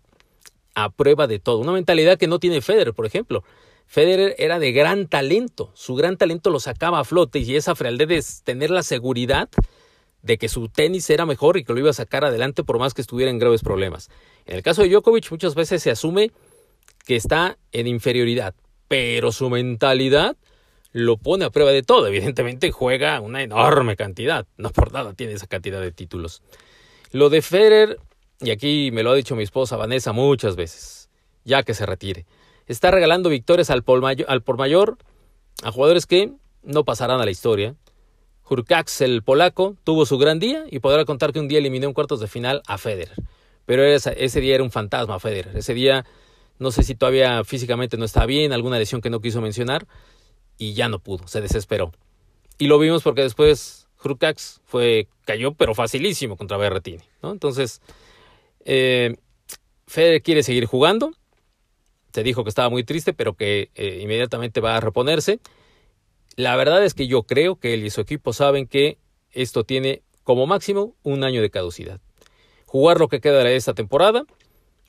[0.75, 1.59] a prueba de todo.
[1.59, 3.43] Una mentalidad que no tiene Federer, por ejemplo.
[3.91, 8.07] Federer era de gran talento, su gran talento lo sacaba a flote y esa frialdad
[8.07, 9.49] de tener la seguridad
[10.23, 12.95] de que su tenis era mejor y que lo iba a sacar adelante por más
[12.95, 14.09] que estuviera en graves problemas.
[14.47, 16.31] En el caso de Djokovic muchas veces se asume
[17.05, 18.55] que está en inferioridad,
[18.87, 20.37] pero su mentalidad
[20.93, 22.07] lo pone a prueba de todo.
[22.07, 26.45] Evidentemente juega una enorme cantidad, no por nada tiene esa cantidad de títulos.
[27.11, 27.99] Lo de Federer,
[28.41, 31.11] y aquí me lo ha dicho mi esposa Vanessa muchas veces,
[31.43, 32.25] ya que se retire,
[32.73, 34.99] está regalando victorias al por mayor,
[35.63, 37.75] a jugadores que no pasarán a la historia,
[38.49, 41.95] Hurkacz, el polaco, tuvo su gran día y podrá contar que un día eliminó en
[41.95, 43.15] cuartos de final a Federer.
[43.67, 45.57] Pero ese, día era un fantasma Federer.
[45.57, 46.05] Ese día
[46.59, 49.87] no sé si todavía físicamente no está bien, alguna lesión que no quiso mencionar
[50.59, 51.93] y ya no pudo, se desesperó.
[52.59, 57.05] Y lo vimos porque después Hurkacz fue, cayó, pero facilísimo contra Berretini.
[57.23, 57.31] ¿no?
[57.31, 57.81] Entonces,
[58.65, 59.17] eh,
[59.87, 61.13] Federer quiere seguir jugando.
[62.13, 65.41] Se dijo que estaba muy triste, pero que eh, inmediatamente va a reponerse.
[66.37, 68.99] La verdad es que yo creo que él y su equipo saben que
[69.33, 72.01] esto tiene como máximo un año de caducidad.
[72.67, 74.25] Jugar lo que queda de esta temporada,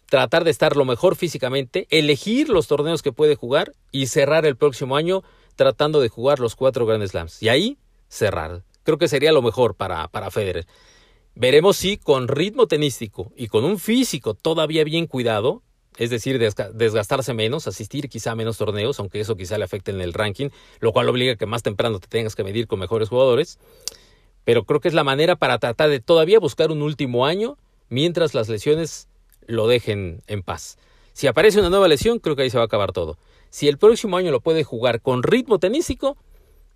[0.07, 4.55] tratar de estar lo mejor físicamente, elegir los torneos que puede jugar y cerrar el
[4.55, 5.24] próximo año
[5.55, 7.41] tratando de jugar los cuatro Grand Slams.
[7.41, 8.63] Y ahí cerrar.
[8.84, 10.67] Creo que sería lo mejor para, para Federer.
[11.34, 15.63] Veremos si con ritmo tenístico y con un físico todavía bien cuidado,
[16.02, 20.02] es decir, desgastarse menos, asistir quizá a menos torneos, aunque eso quizá le afecte en
[20.02, 20.49] el ranking,
[20.80, 23.60] lo cual obliga a que más temprano te tengas que medir con mejores jugadores.
[24.43, 27.56] Pero creo que es la manera para tratar de todavía buscar un último año
[27.89, 29.10] mientras las lesiones
[29.45, 30.80] lo dejen en paz.
[31.14, 33.20] Si aparece una nueva lesión, creo que ahí se va a acabar todo.
[33.52, 36.18] Si el próximo año lo puede jugar con ritmo tenístico,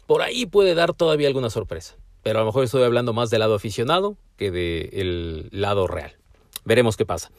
[0.06, 1.96] por ahí puede dar todavía alguna sorpresa.
[2.22, 6.16] Pero a lo mejor estoy hablando más del lado aficionado que del lado real.
[6.64, 7.32] Veremos qué pasa.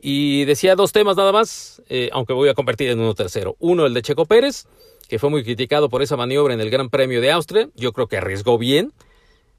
[0.00, 3.56] Y decía dos temas nada más, eh, aunque voy a convertir en uno tercero.
[3.58, 4.66] Uno, el de Checo Pérez,
[5.08, 7.68] que fue muy criticado por esa maniobra en el Gran Premio de Austria.
[7.74, 8.92] Yo creo que arriesgó bien.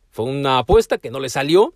[0.10, 1.74] Fue una apuesta que no le salió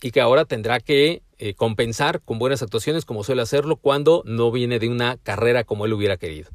[0.00, 4.50] y que ahora tendrá que eh, compensar con buenas actuaciones como suele hacerlo cuando no
[4.50, 6.50] viene de una carrera como él hubiera querido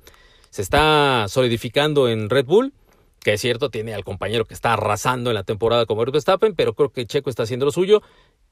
[0.51, 2.73] se está solidificando en Red Bull,
[3.21, 6.73] que es cierto, tiene al compañero que está arrasando en la temporada como Verstappen, pero
[6.73, 8.01] creo que Checo está haciendo lo suyo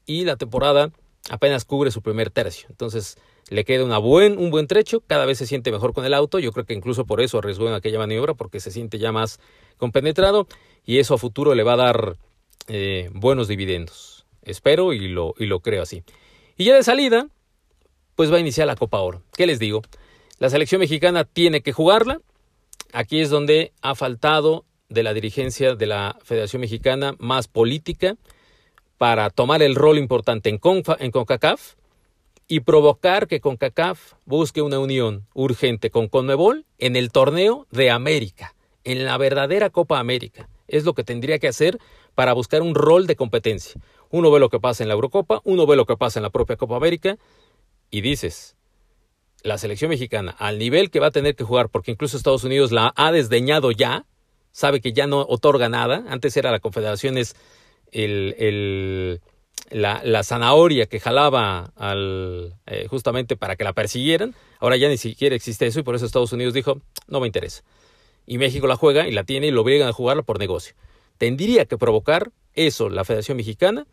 [0.06, 0.90] y la temporada
[1.28, 2.68] apenas cubre su primer tercio.
[2.70, 3.18] Entonces
[3.50, 6.38] le queda una buen, un buen trecho, cada vez se siente mejor con el auto,
[6.38, 9.40] yo creo que incluso por eso arriesgó en aquella maniobra, porque se siente ya más
[9.76, 10.46] compenetrado
[10.84, 12.16] y eso a futuro le va a dar
[12.68, 14.26] eh, buenos dividendos.
[14.42, 16.02] Espero y lo, y lo creo así.
[16.56, 17.28] Y ya de salida,
[18.14, 19.22] pues va a iniciar la Copa Oro.
[19.36, 19.82] ¿Qué les digo?
[20.38, 22.20] La selección mexicana tiene que jugarla.
[22.92, 28.16] Aquí es donde ha faltado de la dirigencia de la Federación Mexicana más política
[29.00, 31.76] para tomar el rol importante en, CONCACAF
[32.48, 38.54] y provocar que CONCACAF busque una unión urgente con CONMEBOL en el torneo de América,
[38.84, 40.50] en la verdadera Copa América.
[40.68, 41.78] Es lo que tendría que hacer
[42.14, 43.80] para buscar un rol de competencia.
[44.10, 46.30] Uno ve lo que pasa en la Eurocopa, uno ve lo que pasa en la
[46.30, 47.16] propia Copa América
[47.90, 48.54] y dices,
[49.42, 52.70] la selección mexicana al nivel que va a tener que jugar, porque incluso Estados Unidos
[52.70, 54.04] la ha desdeñado ya,
[54.52, 57.16] sabe que ya no otorga nada, antes era la Confederación
[57.92, 59.20] el,
[59.70, 65.34] la, zanahoria que jalaba al, eh, justamente para que la persiguieran, ahora ya ni siquiera
[65.34, 67.62] existe eso y por eso Estados Unidos dijo, no me interesa.
[68.26, 70.74] Y México la juega y la tiene y lo obligan a jugarla por negocio.
[71.18, 73.86] Tendría que provocar eso la Federación Mexicana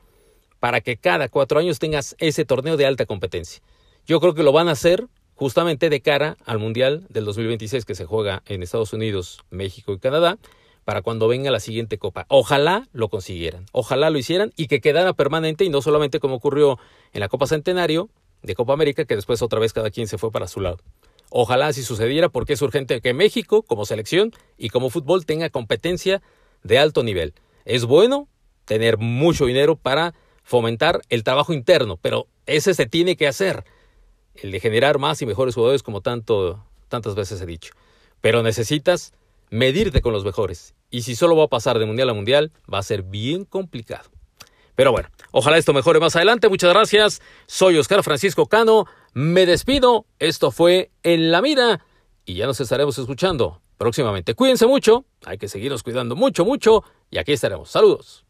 [0.60, 3.62] para que cada cuatro años tengas ese torneo de alta competencia.
[4.06, 7.96] Yo creo que lo van a hacer justamente de cara al Mundial del 2026 que
[7.96, 10.38] se juega en Estados Unidos, México y Canadá,
[10.88, 12.26] para cuando venga la siguiente copa.
[12.30, 16.80] Ojalá lo consiguieran, ojalá lo hicieran y que quedara permanente y no solamente como ocurrió
[17.12, 18.10] en la Copa Centenario
[18.42, 20.78] de Copa América, que después otra vez cada quien se fue para su lado.
[21.30, 26.22] Ojalá así sucediera porque es urgente que México, como selección y como fútbol, tenga competencia
[26.64, 27.34] de alto nivel.
[27.66, 28.30] Es bueno
[28.64, 30.14] tener mucho dinero para
[30.44, 33.66] fomentar el trabajo interno, pero ese se tiene que hacer
[34.36, 37.74] el de generar más y mejores jugadores como tanto, tantas veces he dicho.
[38.22, 39.12] Pero necesitas
[39.50, 40.76] medirte con los mejores.
[40.90, 44.10] Y si solo va a pasar de mundial a mundial, va a ser bien complicado.
[44.76, 46.50] Pero bueno, ojalá esto mejore más adelante.
[46.50, 47.22] Muchas gracias.
[47.48, 48.86] Soy Oscar Francisco Cano.
[49.14, 50.06] Me despido.
[50.20, 51.84] Esto fue En la Mira.
[52.26, 54.36] Y ya nos estaremos escuchando próximamente.
[54.36, 55.06] Cuídense mucho.
[55.26, 56.84] Hay que seguirnos cuidando mucho, mucho.
[57.10, 57.72] Y aquí estaremos.
[57.72, 58.27] Saludos.